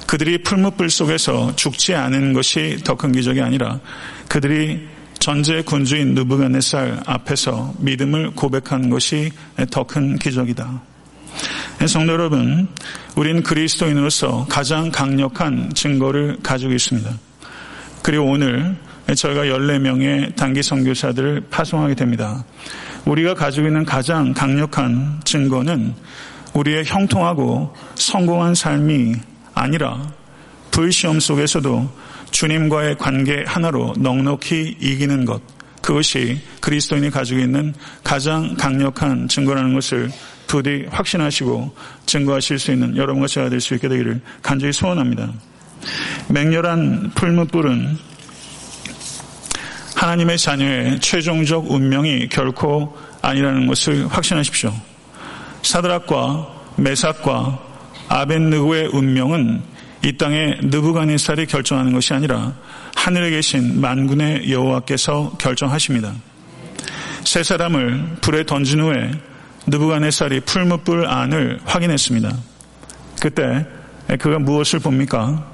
그들이 0.07 0.41
풀무불 0.43 0.89
속에서 0.89 1.55
죽지 1.55 1.93
않은 1.93 2.33
것이 2.33 2.77
더 2.83 2.95
큰 2.95 3.11
기적이 3.11 3.41
아니라 3.41 3.79
그들이 4.27 4.87
전제 5.19 5.61
군주인 5.61 6.13
느부갓네살 6.15 7.01
앞에서 7.05 7.73
믿음을 7.79 8.31
고백한 8.31 8.89
것이 8.89 9.31
더 9.69 9.83
큰 9.83 10.17
기적이다. 10.17 10.81
성도 11.87 12.13
여러분, 12.13 12.67
우린 13.15 13.43
그리스도인으로서 13.43 14.47
가장 14.49 14.89
강력한 14.91 15.71
증거를 15.73 16.37
가지고 16.41 16.73
있습니다. 16.73 17.09
그리고 18.01 18.25
오늘 18.25 18.75
저희가 19.13 19.43
14명의 19.45 20.35
단기 20.35 20.63
선교사들을 20.63 21.45
파송하게 21.49 21.95
됩니다. 21.95 22.43
우리가 23.05 23.33
가지고 23.33 23.67
있는 23.67 23.85
가장 23.85 24.33
강력한 24.33 25.19
증거는 25.23 25.93
우리의 26.53 26.85
형통하고 26.85 27.73
성공한 27.95 28.55
삶이 28.55 29.15
아니라 29.53 30.11
불시험 30.71 31.19
속에서도 31.19 31.89
주님과의 32.31 32.97
관계 32.97 33.43
하나로 33.45 33.93
넉넉히 33.97 34.77
이기는 34.79 35.25
것, 35.25 35.41
그것이 35.81 36.39
그리스도인이 36.61 37.09
가지고 37.09 37.39
있는 37.39 37.73
가장 38.03 38.55
강력한 38.55 39.27
증거라는 39.27 39.73
것을 39.73 40.11
부디 40.47 40.85
확신하시고 40.89 41.75
증거하실 42.05 42.59
수 42.59 42.71
있는 42.71 42.97
여러분과 42.97 43.27
제가 43.27 43.49
될 43.49 43.61
수 43.61 43.75
있게 43.75 43.87
되기를 43.87 44.21
간절히 44.41 44.73
소원합니다. 44.73 45.31
맹렬한 46.29 47.11
풀무불은 47.15 47.97
하나님의 50.09 50.39
자녀의 50.39 50.99
최종적 51.01 51.69
운명이 51.69 52.29
결코 52.29 52.97
아니라는 53.21 53.67
것을 53.67 54.07
확신하십시오. 54.07 54.73
사드락과 55.61 56.47
메삭과 56.77 57.59
아벤느고의 58.07 58.87
운명은 58.87 59.61
이 60.03 60.17
땅에 60.17 60.57
느부갓네살이 60.63 61.45
결정하는 61.45 61.93
것이 61.93 62.13
아니라 62.13 62.55
하늘에 62.95 63.29
계신 63.29 63.79
만군의 63.79 64.51
여호와께서 64.51 65.35
결정하십니다. 65.37 66.13
세 67.23 67.43
사람을 67.43 68.17
불에 68.21 68.45
던진 68.45 68.81
후에 68.81 69.11
느부갓네살이 69.67 70.39
풀무불 70.41 71.05
안을 71.05 71.59
확인했습니다. 71.65 72.35
그때 73.21 73.67
그가 74.17 74.39
무엇을 74.39 74.79
봅니까? 74.79 75.48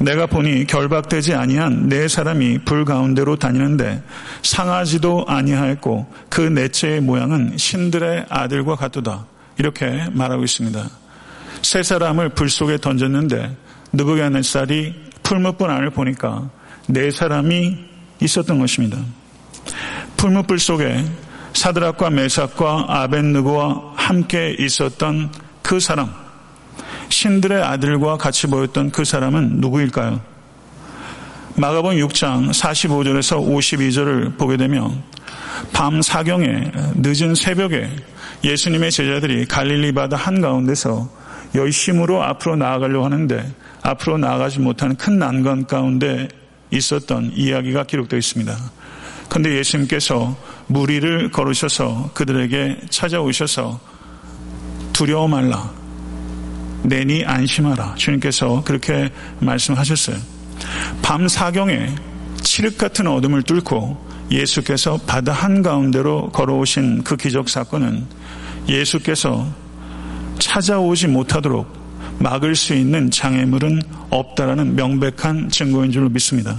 내가 0.00 0.26
보니 0.26 0.66
결박되지 0.66 1.34
아니한 1.34 1.88
네 1.88 2.08
사람이 2.08 2.60
불 2.64 2.84
가운데로 2.84 3.36
다니는데 3.36 4.02
상하지도 4.42 5.24
아니하였고 5.26 6.06
그 6.28 6.40
넷째의 6.40 7.00
모양은 7.00 7.56
신들의 7.56 8.26
아들과 8.28 8.76
같도다. 8.76 9.26
이렇게 9.58 10.08
말하고 10.12 10.44
있습니다. 10.44 10.88
세 11.62 11.82
사람을 11.82 12.30
불 12.30 12.50
속에 12.50 12.78
던졌는데 12.78 13.56
느부갓네살이 13.92 14.94
풀무불 15.22 15.70
안을 15.70 15.90
보니까 15.90 16.50
네 16.88 17.10
사람이 17.10 17.78
있었던 18.20 18.58
것입니다. 18.58 18.98
풀무불 20.16 20.58
속에 20.58 21.04
사드락과 21.54 22.10
메삭과 22.10 22.86
아벤느고와 22.88 23.94
함께 23.96 24.56
있었던 24.58 25.30
그 25.62 25.80
사람, 25.80 26.12
신들의 27.08 27.62
아들과 27.62 28.16
같이 28.16 28.46
보였던 28.46 28.90
그 28.90 29.04
사람은 29.04 29.60
누구일까요? 29.60 30.20
마가본 31.56 31.96
6장 31.96 32.50
45절에서 32.50 33.38
52절을 33.38 34.36
보게 34.36 34.56
되면 34.56 35.02
밤 35.72 36.02
사경에 36.02 36.72
늦은 36.96 37.34
새벽에 37.34 37.88
예수님의 38.42 38.90
제자들이 38.90 39.46
갈릴리 39.46 39.92
바다 39.92 40.16
한가운데서 40.16 41.08
열심으로 41.54 42.22
앞으로 42.22 42.56
나아가려고 42.56 43.04
하는데 43.04 43.54
앞으로 43.82 44.18
나아가지 44.18 44.58
못하는 44.58 44.96
큰 44.96 45.18
난관 45.18 45.66
가운데 45.66 46.28
있었던 46.70 47.32
이야기가 47.34 47.84
기록되어 47.84 48.18
있습니다. 48.18 48.56
그런데 49.28 49.56
예수님께서 49.58 50.36
무리를 50.66 51.30
걸으셔서 51.30 52.10
그들에게 52.14 52.80
찾아오셔서 52.90 53.80
두려워 54.92 55.28
말라. 55.28 55.83
내니 56.84 57.24
안심하라. 57.24 57.94
주님께서 57.96 58.62
그렇게 58.64 59.10
말씀하셨어요. 59.40 60.16
밤 61.02 61.26
사경에 61.28 61.94
칠흑 62.42 62.78
같은 62.78 63.06
어둠을 63.06 63.42
뚫고 63.42 64.04
예수께서 64.30 64.98
바다 65.06 65.32
한가운데로 65.32 66.30
걸어오신 66.30 67.04
그 67.04 67.16
기적 67.16 67.48
사건은 67.48 68.06
예수께서 68.68 69.46
찾아오지 70.38 71.08
못하도록 71.08 71.66
막을 72.18 72.54
수 72.54 72.74
있는 72.74 73.10
장애물은 73.10 73.82
없다라는 74.10 74.76
명백한 74.76 75.50
증거인 75.50 75.90
줄로 75.90 76.08
믿습니다. 76.08 76.58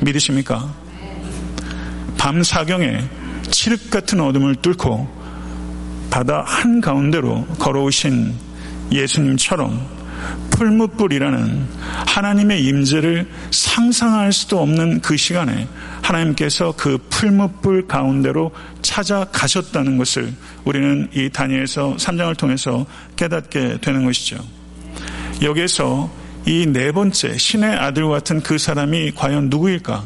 믿으십니까? 0.00 0.72
밤 2.18 2.42
사경에 2.42 3.04
칠흑 3.50 3.90
같은 3.90 4.20
어둠을 4.20 4.56
뚫고 4.56 5.22
바다 6.10 6.42
한가운데로 6.46 7.46
걸어오신 7.58 8.34
예수님처럼 8.92 10.02
풀무불이라는 10.50 11.66
하나님의 12.06 12.64
임재를 12.64 13.26
상상할 13.50 14.32
수도 14.32 14.60
없는 14.60 15.00
그 15.00 15.16
시간에 15.16 15.66
하나님께서 16.02 16.74
그 16.76 16.98
풀무불 17.10 17.88
가운데로 17.88 18.52
찾아가셨다는 18.82 19.98
것을 19.98 20.32
우리는 20.64 21.08
이 21.14 21.30
다니엘서 21.30 21.96
3장을 21.96 22.36
통해서 22.36 22.86
깨닫게 23.16 23.78
되는 23.80 24.04
것이죠. 24.04 24.36
여기에서 25.42 26.10
이 26.46 26.66
네 26.66 26.90
번째 26.90 27.36
신의 27.36 27.70
아들 27.76 28.08
같은 28.08 28.40
그 28.42 28.58
사람이 28.58 29.12
과연 29.12 29.48
누구일까? 29.48 30.04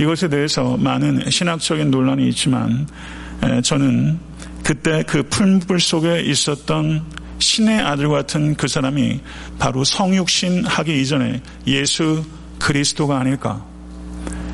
이것에 0.00 0.28
대해서 0.28 0.76
많은 0.76 1.28
신학적인 1.28 1.90
논란이 1.90 2.28
있지만 2.28 2.86
저는 3.62 4.18
그때 4.64 5.02
그 5.06 5.22
풀물 5.24 5.80
속에 5.80 6.20
있었던 6.22 7.04
신의 7.42 7.80
아들 7.80 8.08
같은 8.08 8.54
그 8.54 8.68
사람이 8.68 9.20
바로 9.58 9.84
성육신 9.84 10.64
하기 10.64 11.02
이전에 11.02 11.42
예수 11.66 12.24
그리스도가 12.58 13.18
아닐까. 13.18 13.64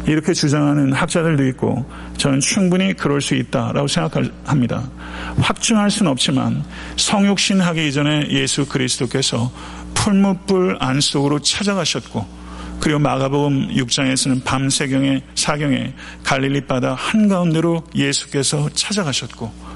이렇게 0.06 0.32
주장하는 0.32 0.94
학자들도 0.94 1.46
있고 1.48 1.84
저는 2.16 2.40
충분히 2.40 2.94
그럴 2.94 3.20
수 3.20 3.34
있다라고 3.34 3.86
생각합니다. 3.86 4.90
확증할 5.38 5.90
수는 5.90 6.10
없지만 6.10 6.64
성육신 6.96 7.60
하기 7.60 7.88
이전에 7.88 8.28
예수 8.30 8.66
그리스도께서 8.66 9.52
풀무불 9.92 10.78
안 10.80 11.00
속으로 11.00 11.40
찾아가셨고 11.40 12.38
그리고 12.80 13.00
마가복음 13.00 13.68
6장에서는 13.74 14.44
밤새경에 14.44 15.22
사경에 15.34 15.92
갈릴리 16.22 16.62
바다 16.62 16.94
한가운데로 16.94 17.84
예수께서 17.94 18.70
찾아가셨고 18.72 19.67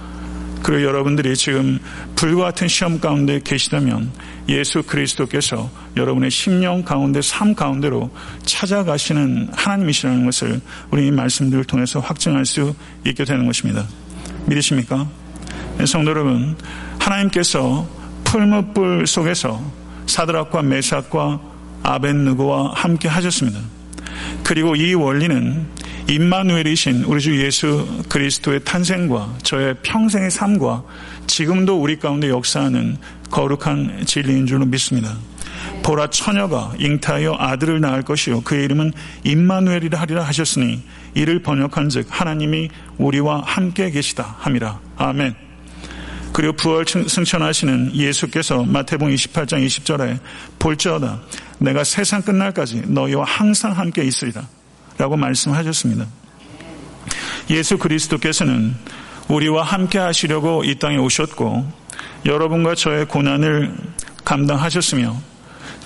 그리고 0.63 0.83
여러분들이 0.85 1.37
지금 1.37 1.79
불과 2.15 2.45
같은 2.45 2.69
시험 2.69 3.01
가운데 3.01 3.41
계시다면 3.43 4.13
예수 4.49 4.83
그리스도께서 4.83 5.71
여러분의 5.97 6.31
심령 6.31 6.83
가운데 6.83 7.21
삶 7.21 7.55
가운데로 7.55 8.11
찾아가시는 8.45 9.49
하나님이시라는 9.53 10.25
것을 10.25 10.61
우리 10.91 11.09
이 11.09 11.11
말씀들을 11.11 11.65
통해서 11.65 12.01
확증할 12.01 12.47
수 12.47 12.75
있게 13.07 13.25
되는 13.25 13.47
것입니다. 13.47 13.87
믿으십니까? 14.47 15.09
네, 15.79 15.87
성도 15.87 16.11
여러분, 16.11 16.57
하나님께서 16.99 17.89
풀무불 18.25 19.07
속에서 19.07 19.61
사드락과 20.07 20.63
메삭과 20.63 21.41
아벤느고와 21.83 22.73
함께 22.75 23.09
하셨습니다. 23.09 23.59
그리고 24.45 24.77
이 24.77 24.95
원리는 24.95 25.67
임마누엘이신 26.09 27.05
우리 27.05 27.21
주 27.21 27.41
예수 27.41 27.87
그리스도의 28.09 28.65
탄생과 28.65 29.39
저의 29.43 29.77
평생의 29.83 30.31
삶과 30.31 30.83
지금도 31.27 31.81
우리 31.81 31.99
가운데 31.99 32.29
역사하는 32.29 32.97
거룩한 33.31 34.05
진리인 34.05 34.47
줄로 34.47 34.67
믿습니다. 34.67 35.17
보라 35.83 36.09
처녀가 36.09 36.73
잉타하여 36.79 37.37
아들을 37.39 37.81
낳을 37.81 38.03
것이요 38.03 38.43
그의 38.43 38.65
이름은 38.65 38.93
임마누엘이라 39.25 40.01
하리라 40.01 40.23
하셨으니 40.25 40.83
이를 41.15 41.43
번역한즉 41.43 42.07
하나님이 42.09 42.69
우리와 42.99 43.43
함께 43.45 43.91
계시다 43.91 44.37
함이라 44.41 44.81
아멘. 44.97 45.35
그리고 46.33 46.55
부활 46.55 46.87
승천하시는 46.87 47.95
예수께서 47.95 48.65
마태복음 48.65 49.15
28장 49.15 49.65
20절에 49.67 50.19
볼지어다 50.59 51.21
내가 51.59 51.85
세상 51.85 52.23
끝날까지 52.23 52.85
너희와 52.87 53.25
항상 53.25 53.73
함께 53.73 54.03
있으리라 54.05 54.43
라고 54.99 55.17
말씀하셨습니다. 55.17 56.07
예수 57.51 57.79
그리스도께서는 57.79 58.75
우리와 59.29 59.63
함께 59.63 59.99
하시려고 59.99 60.65
이 60.65 60.79
땅에 60.79 60.97
오셨고 60.97 61.67
여러분과 62.27 62.75
저의 62.75 63.07
고난을 63.07 63.75
감당하셨으며 64.25 65.17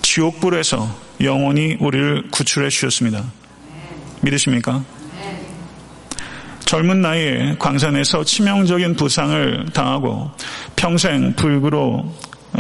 지옥불에서 0.03 1.07
영원히 1.23 1.77
우리를 1.81 2.29
구출해 2.31 2.69
주셨습니다. 2.69 3.25
믿으십니까? 4.23 4.85
젊은 6.67 7.01
나이에 7.01 7.57
광산에서 7.59 8.25
치명적인 8.25 8.97
부상을 8.97 9.67
당하고 9.73 10.33
평생 10.75 11.33
불구로 11.35 12.13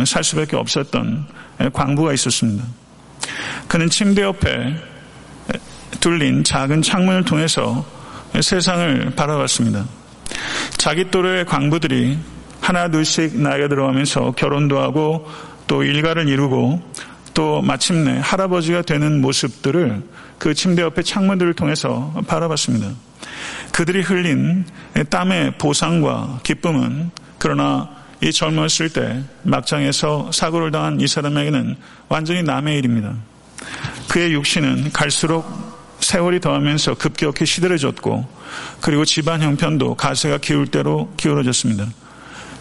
살 0.06 0.22
수밖에 0.22 0.56
없었던 0.56 1.26
광부가 1.72 2.12
있었습니다. 2.12 2.64
그는 3.66 3.90
침대 3.90 4.22
옆에 4.22 4.76
뚫린 6.00 6.44
작은 6.44 6.82
창문을 6.82 7.24
통해서 7.24 7.84
세상을 8.40 9.12
바라봤습니다. 9.16 9.84
자기 10.76 11.10
또래의 11.10 11.44
광부들이 11.46 12.18
하나 12.60 12.88
둘씩 12.88 13.40
나이가 13.40 13.68
들어가면서 13.68 14.32
결혼도 14.32 14.80
하고 14.80 15.28
또 15.66 15.82
일가를 15.82 16.28
이루고 16.28 16.82
또 17.34 17.60
마침내 17.62 18.18
할아버지가 18.22 18.82
되는 18.82 19.20
모습들을 19.20 20.02
그 20.38 20.54
침대 20.54 20.82
옆에 20.82 21.02
창문들을 21.02 21.54
통해서 21.54 22.12
바라봤습니다. 22.26 22.88
그들이 23.72 24.00
흘린 24.00 24.64
땀의 25.10 25.58
보상과 25.58 26.40
기쁨은 26.42 27.10
그러나 27.38 27.90
이 28.22 28.32
젊었을 28.32 28.88
때 28.92 29.22
막장에서 29.42 30.30
사고를 30.32 30.70
당한 30.70 31.00
이 31.00 31.06
사람에게는 31.06 31.76
완전히 32.08 32.42
남의 32.42 32.78
일입니다. 32.78 33.14
그의 34.08 34.32
육신은 34.32 34.92
갈수록 34.92 35.75
세월이 36.00 36.40
더하면서 36.40 36.94
급격히 36.94 37.46
시들해졌고 37.46 38.26
그리고 38.80 39.04
집안 39.04 39.42
형편도 39.42 39.94
가세가 39.96 40.38
기울 40.38 40.66
대로 40.66 41.12
기울어졌습니다. 41.16 41.86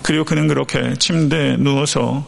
그리고 0.01 0.23
그는 0.23 0.47
그렇게 0.47 0.93
침대에 0.97 1.57
누워서 1.57 2.25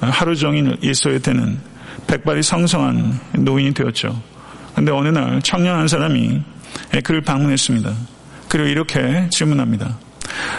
하루 0.00 0.36
종일 0.36 0.76
있어야 0.82 1.18
되는 1.18 1.60
백발이 2.06 2.42
성성한 2.42 3.20
노인이 3.38 3.74
되었죠. 3.74 4.20
그런데 4.72 4.92
어느 4.92 5.08
날 5.08 5.40
청년 5.42 5.78
한 5.78 5.88
사람이 5.88 6.42
그를 7.04 7.20
방문했습니다. 7.22 7.92
그리고 8.48 8.68
이렇게 8.68 9.28
질문합니다. 9.30 9.98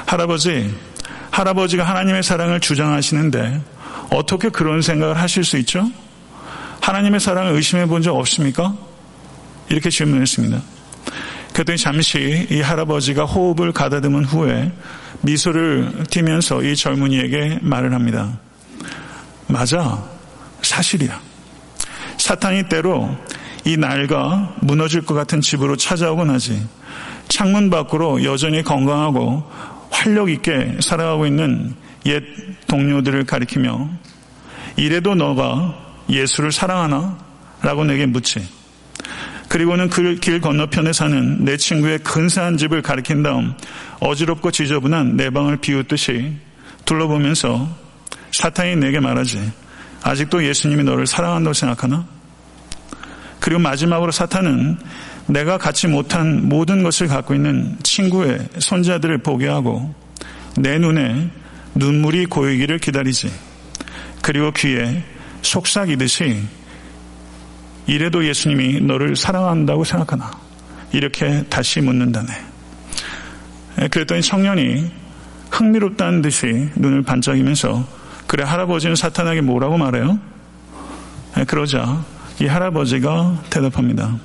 할아버지, 0.06 0.74
할아버지가 1.32 1.84
하나님의 1.84 2.24
사랑을 2.24 2.60
주장하시는데 2.60 3.62
어떻게 4.12 4.50
그런 4.50 4.82
생각을 4.82 5.18
하실 5.20 5.44
수 5.44 5.58
있죠? 5.58 5.90
하나님의 6.82 7.20
사랑을 7.20 7.54
의심해 7.54 7.86
본 7.86 8.02
적 8.02 8.16
없습니까? 8.16 8.74
이렇게 9.70 9.90
질문했습니다. 9.90 10.62
그랬더니 11.54 11.78
잠시 11.78 12.48
이 12.52 12.62
할아버지가 12.62 13.26
호흡을 13.26 13.72
가다듬은 13.72 14.26
후에 14.26 14.72
미소를 15.22 16.04
띠면서 16.10 16.64
이 16.64 16.76
젊은이에게 16.76 17.60
말을 17.62 17.94
합니다. 17.94 18.40
맞아. 19.48 20.04
사실이야. 20.62 21.20
사탄이 22.18 22.70
때로 22.70 23.16
이 23.66 23.78
날과 23.78 24.58
무너질 24.62 25.02
것 25.02 25.14
같은 25.14 25.42
집으로 25.42 25.76
찾아오곤 25.76 26.30
하지. 26.30 26.66
창문 27.28 27.70
밖으로 27.70 28.24
여전히 28.24 28.64
건강하고 28.64 29.44
활력 29.90 30.30
있게 30.30 30.78
살아가고 30.80 31.26
있는 31.26 31.76
옛 32.06 32.24
동료들을 32.68 33.26
가리키며 33.26 33.90
이래도 34.76 35.16
너가 35.16 35.76
예수를 36.10 36.52
사랑하나? 36.52 37.18
라고 37.62 37.84
내게 37.84 38.06
묻지. 38.06 38.48
그리고는 39.48 39.90
그 39.90 40.20
길 40.20 40.42
건너편에 40.42 40.92
사는 40.94 41.44
내 41.46 41.58
친구의 41.58 42.00
근사한 42.00 42.58
집을 42.58 42.82
가리킨 42.82 43.24
다음 43.24 43.54
어지럽고 44.00 44.52
지저분한 44.52 45.16
내 45.16 45.30
방을 45.30 45.58
비웃듯이 45.58 46.34
둘러보면서 46.86 47.68
사탄이 48.32 48.76
내게 48.76 49.00
말하지. 49.00 49.52
아직도 50.04 50.46
예수님이 50.46 50.84
너를 50.84 51.08
사랑한다고 51.08 51.54
생각하나? 51.54 52.06
그리고 53.40 53.60
마지막으로 53.62 54.12
사탄은 54.12 54.78
내가 55.28 55.58
갖지 55.58 55.88
못한 55.88 56.48
모든 56.48 56.84
것을 56.84 57.08
갖고 57.08 57.34
있는 57.34 57.78
친구의 57.84 58.48
손자들을 58.60 59.20
보게 59.20 59.48
하고 59.48 59.94
내 60.58 60.78
눈에 60.78 61.30
눈물이 61.76 62.26
고이기를 62.28 62.80
기다리지. 62.80 63.32
그리고 64.22 64.52
귀에 64.52 65.04
속삭이듯이 65.42 66.42
이래도 67.88 68.26
예수님이 68.26 68.82
너를 68.82 69.15
사랑한다고 69.15 69.84
생각하나? 69.84 70.30
이렇게 70.91 71.43
다시 71.50 71.82
묻는다네. 71.82 72.28
그랬더니 73.89 74.21
청년이 74.21 74.91
흥미롭다는 75.52 76.21
듯이 76.21 76.69
눈을 76.76 77.04
반짝이면서 77.04 77.88
그래 78.28 78.43
할아버지는 78.43 78.95
사탄에게 78.95 79.41
뭐라고 79.41 79.78
말해요? 79.78 80.19
그러자 81.47 82.04
이 82.41 82.45
할아버지가 82.45 83.43
대답합니다. 83.50 84.17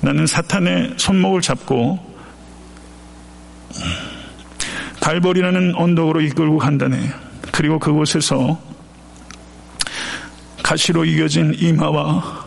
나는 0.00 0.26
사탄의 0.26 0.94
손목을 0.96 1.40
잡고 1.40 1.98
갈벌이라는 5.00 5.74
언덕으로 5.74 6.20
이끌고 6.20 6.58
간다네. 6.58 7.10
그리고 7.50 7.78
그곳에서 7.78 8.60
가시로 10.68 11.02
이겨진 11.06 11.56
이마와 11.58 12.46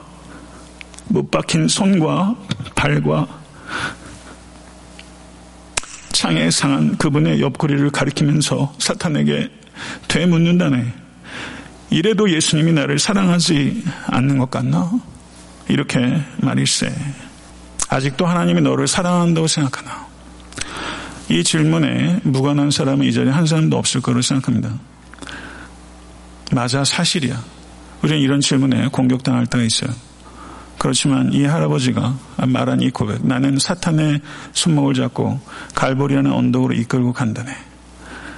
못 1.07 1.31
박힌 1.31 1.67
손과 1.67 2.35
발과 2.75 3.27
창에 6.11 6.51
상한 6.51 6.95
그분의 6.99 7.41
옆구리를 7.41 7.89
가리키면서 7.89 8.75
사탄에게 8.77 9.49
되묻는다네. 10.07 10.93
이래도 11.89 12.29
예수님이 12.29 12.73
나를 12.73 12.99
사랑하지 12.99 13.85
않는 14.05 14.37
것 14.37 14.51
같나? 14.51 14.91
이렇게 15.67 16.21
말일세. 16.37 16.93
아직도 17.89 18.27
하나님이 18.27 18.61
너를 18.61 18.87
사랑한다고 18.87 19.47
생각하나? 19.47 20.05
이 21.27 21.43
질문에 21.43 22.19
무관한 22.21 22.69
사람은 22.69 23.03
이 23.03 23.13
자리에 23.13 23.31
한 23.31 23.47
사람도 23.47 23.75
없을 23.75 23.99
거로 23.99 24.21
생각합니다. 24.21 24.69
맞아, 26.51 26.83
사실이야. 26.83 27.60
우리는 28.03 28.19
이런 28.19 28.41
질문에 28.41 28.87
공격당할 28.87 29.45
때가 29.47 29.63
있어요. 29.63 29.91
그렇지만 30.77 31.31
이 31.31 31.45
할아버지가 31.45 32.17
말한 32.47 32.81
이 32.81 32.89
고백, 32.89 33.25
나는 33.25 33.59
사탄의 33.59 34.19
손목을 34.53 34.95
잡고 34.95 35.39
갈보리라는 35.75 36.31
언덕으로 36.31 36.73
이끌고 36.73 37.13
간다네. 37.13 37.51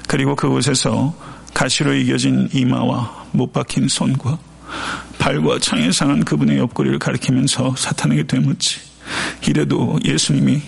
그리고 0.10 0.36
그곳에서 0.36 1.16
가시로 1.54 1.94
이겨진 1.94 2.50
이마와 2.52 3.28
못 3.32 3.54
박힌 3.54 3.88
손과 3.88 4.38
발과 5.20 5.60
창에 5.60 5.92
상한 5.92 6.26
그분의 6.26 6.58
옆구리를 6.58 7.00
가리키면서 7.00 7.76
사탄에게 7.78 8.24
되묻지. 8.24 8.82
이래도 9.48 9.98
예수님이 10.04 10.62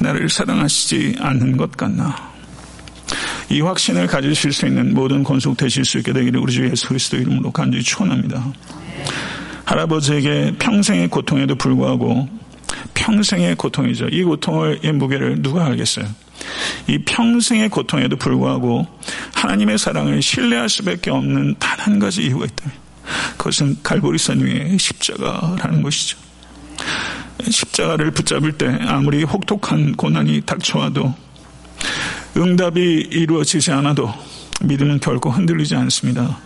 나를 0.00 0.28
사랑하시지 0.28 1.16
않는 1.18 1.56
것 1.56 1.72
같나. 1.72 2.35
이 3.50 3.60
확신을 3.60 4.06
가지실 4.06 4.52
수 4.52 4.66
있는 4.66 4.94
모든 4.94 5.22
권속 5.22 5.56
되실 5.56 5.84
수 5.84 5.98
있게 5.98 6.12
되기를 6.12 6.40
우리 6.40 6.52
주 6.52 6.68
예수 6.68 6.88
그리스도 6.88 7.16
이름으로 7.16 7.50
간절히 7.50 7.82
축원합니다. 7.82 8.52
할아버지에게 9.64 10.54
평생의 10.58 11.08
고통에도 11.08 11.54
불구하고 11.54 12.28
평생의 12.94 13.56
고통이죠. 13.56 14.08
이 14.08 14.22
고통의 14.22 14.80
무게를 14.94 15.42
누가 15.42 15.66
알겠어요? 15.66 16.06
이 16.88 16.98
평생의 16.98 17.68
고통에도 17.68 18.16
불구하고 18.16 18.86
하나님의 19.34 19.78
사랑을 19.78 20.22
신뢰할 20.22 20.68
수밖에 20.68 21.10
없는 21.10 21.56
단 21.58 21.76
한 21.86 22.00
가지 22.00 22.24
이유가 22.24 22.46
있다면 22.46 22.74
그것은 23.38 23.76
갈보리산 23.84 24.40
위에 24.40 24.76
십자가라는 24.76 25.82
것이죠. 25.82 26.18
십자가를 27.48 28.10
붙잡을 28.10 28.58
때 28.58 28.66
아무리 28.88 29.22
혹독한 29.22 29.94
고난이 29.94 30.40
닥쳐와도 30.40 31.14
응답이 32.36 33.08
이루어지지 33.10 33.72
않아도 33.72 34.12
믿음은 34.62 35.00
결코 35.00 35.30
흔들리지 35.30 35.74
않습니다. 35.74 36.38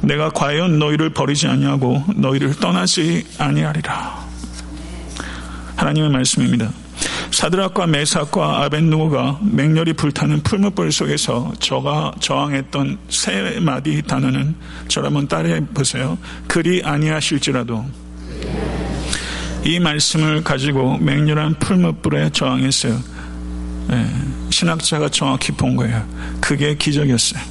내가 0.00 0.30
과연 0.30 0.78
너희를 0.78 1.10
버리지 1.10 1.46
아니하고 1.46 2.02
너희를 2.16 2.54
떠나지 2.54 3.24
아니하리라. 3.38 4.24
하나님의 5.76 6.10
말씀입니다. 6.10 6.70
사드락과 7.30 7.86
메삭과 7.88 8.62
아벤누고가 8.64 9.40
맹렬히 9.42 9.92
불타는 9.92 10.42
풀무불 10.42 10.92
속에서 10.92 11.52
저가 11.58 12.14
저항했던 12.20 12.98
세 13.08 13.58
마디 13.60 14.02
단어는 14.02 14.54
저를 14.88 15.06
한번 15.06 15.26
따라해 15.26 15.60
보세요. 15.74 16.16
그리 16.46 16.82
아니하실지라도 16.84 17.84
이 19.64 19.80
말씀을 19.80 20.44
가지고 20.44 20.98
맹렬한 20.98 21.58
풀무불에 21.58 22.30
저항했어요. 22.30 23.00
네, 23.88 24.33
신학자가 24.54 25.08
정확히 25.08 25.50
본 25.52 25.74
거예요. 25.76 26.06
그게 26.40 26.76
기적이었어요. 26.76 27.42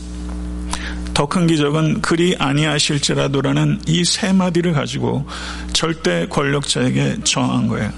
더 1.14 1.28
큰 1.28 1.46
기적은 1.48 2.02
그리 2.02 2.36
아니하실지라도라는 2.40 3.82
이 3.88 4.04
세 4.06 4.32
마디를 4.34 4.74
가지고 4.74 5.28
절대 5.74 6.26
권력자에게 6.28 7.18
저항한 7.24 7.68
거예요. 7.68 7.92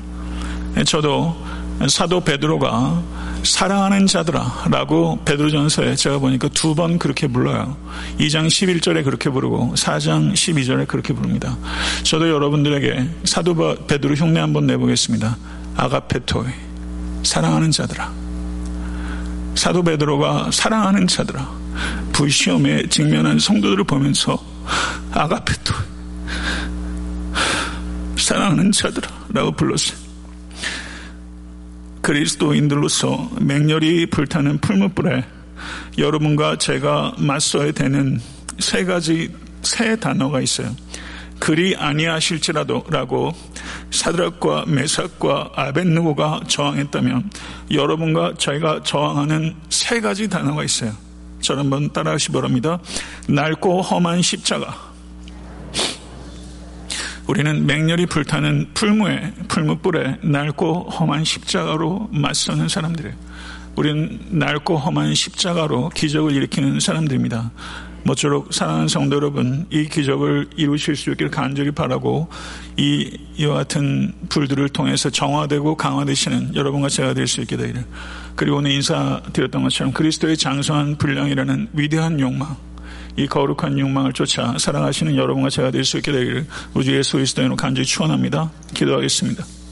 네, 0.73 0.83
저도 0.83 1.35
사도 1.87 2.19
베드로가 2.21 3.01
사랑하는 3.43 4.07
자들아라고 4.07 5.19
베드로전서에 5.23 5.95
제가 5.95 6.17
보니까 6.17 6.47
두 6.49 6.73
번 6.75 6.97
그렇게 6.97 7.27
불러요. 7.27 7.77
2장 8.19 8.47
11절에 8.47 9.03
그렇게 9.05 9.29
부르고 9.29 9.73
4장 9.77 10.33
12절에 10.33 10.87
그렇게 10.87 11.13
부릅니다. 11.13 11.55
저도 12.03 12.27
여러분들에게 12.29 13.07
사도 13.25 13.53
베드로 13.87 14.15
흉내 14.15 14.39
한번 14.39 14.65
내보겠습니다. 14.65 15.37
아가페토이 15.77 16.47
사랑하는 17.23 17.69
자들아. 17.71 18.24
사도 19.55 19.81
베드로가 19.83 20.51
사랑하는 20.51 21.07
자들아. 21.07 21.65
불시험에 22.13 22.87
직면한 22.87 23.39
성도들을 23.39 23.83
보면서 23.85 24.37
아가페토이 25.11 25.77
사랑하는 28.17 28.71
자들아라고 28.71 29.51
불렀어요. 29.53 29.97
그리스도인들로서 32.01 33.31
맹렬히 33.41 34.05
불타는 34.07 34.59
풀무불에 34.59 35.25
여러분과 35.97 36.57
제가 36.57 37.15
맞서야 37.17 37.71
되는 37.71 38.21
세 38.59 38.85
가지 38.85 39.33
세 39.63 39.95
단어가 39.95 40.39
있어요. 40.39 40.75
그리 41.39 41.75
아니하실지라도 41.75 42.85
라고 42.89 43.33
사드락과 43.91 44.65
메삭과 44.67 45.51
아벤누고가 45.55 46.41
저항했다면 46.47 47.29
여러분과 47.71 48.33
저희가 48.37 48.83
저항하는 48.83 49.55
세 49.69 49.99
가지 50.01 50.27
단어가 50.29 50.63
있어요. 50.63 50.93
저를 51.41 51.61
한번 51.61 51.91
따라하시 51.91 52.31
바랍니다. 52.31 52.79
낡고 53.27 53.81
험한 53.81 54.21
십자가 54.21 54.93
우리는 57.27 57.65
맹렬히 57.65 58.05
불타는 58.05 58.71
풀무에 58.73 59.33
풀무불에 59.47 60.19
낡고 60.21 60.89
험한 60.89 61.23
십자가로 61.23 62.09
맞서는 62.11 62.69
사람들이에요. 62.69 63.15
우리는 63.75 64.19
낡고 64.29 64.77
험한 64.77 65.15
십자가로 65.15 65.89
기적을 65.89 66.31
일으키는 66.33 66.79
사람들입니다. 66.79 67.51
모쪼록 68.05 68.53
사랑하는 68.53 68.87
성도 68.87 69.15
여러분, 69.15 69.65
이 69.71 69.89
기적을 69.89 70.49
이루실 70.55 70.95
수 70.95 71.09
있기를 71.11 71.31
간절히 71.31 71.71
바라고 71.71 72.29
이 72.77 73.17
이와 73.35 73.55
같은 73.55 74.13
불들을 74.29 74.69
통해서 74.69 75.09
정화되고 75.09 75.75
강화되시는 75.75 76.55
여러분과 76.55 76.87
제가 76.87 77.13
될 77.15 77.25
수 77.25 77.41
있게 77.41 77.57
되기를. 77.57 77.83
그리고 78.35 78.57
오늘 78.57 78.71
인사드렸던 78.71 79.63
것처럼 79.63 79.91
그리스도의 79.91 80.37
장성한 80.37 80.97
분량이라는 80.97 81.69
위대한 81.73 82.19
욕망, 82.19 82.55
이 83.17 83.25
거룩한 83.25 83.79
욕망을 83.79 84.13
쫓아 84.13 84.55
사랑하시는 84.57 85.15
여러분과 85.15 85.49
제가 85.49 85.71
될 85.71 85.83
수 85.83 85.97
있게 85.97 86.11
되기를 86.11 86.45
우주 86.75 86.95
예수 86.95 87.13
그리스도인으로 87.13 87.55
간절히 87.55 87.87
축원합니다. 87.87 88.51
기도하겠습니다. 88.75 89.64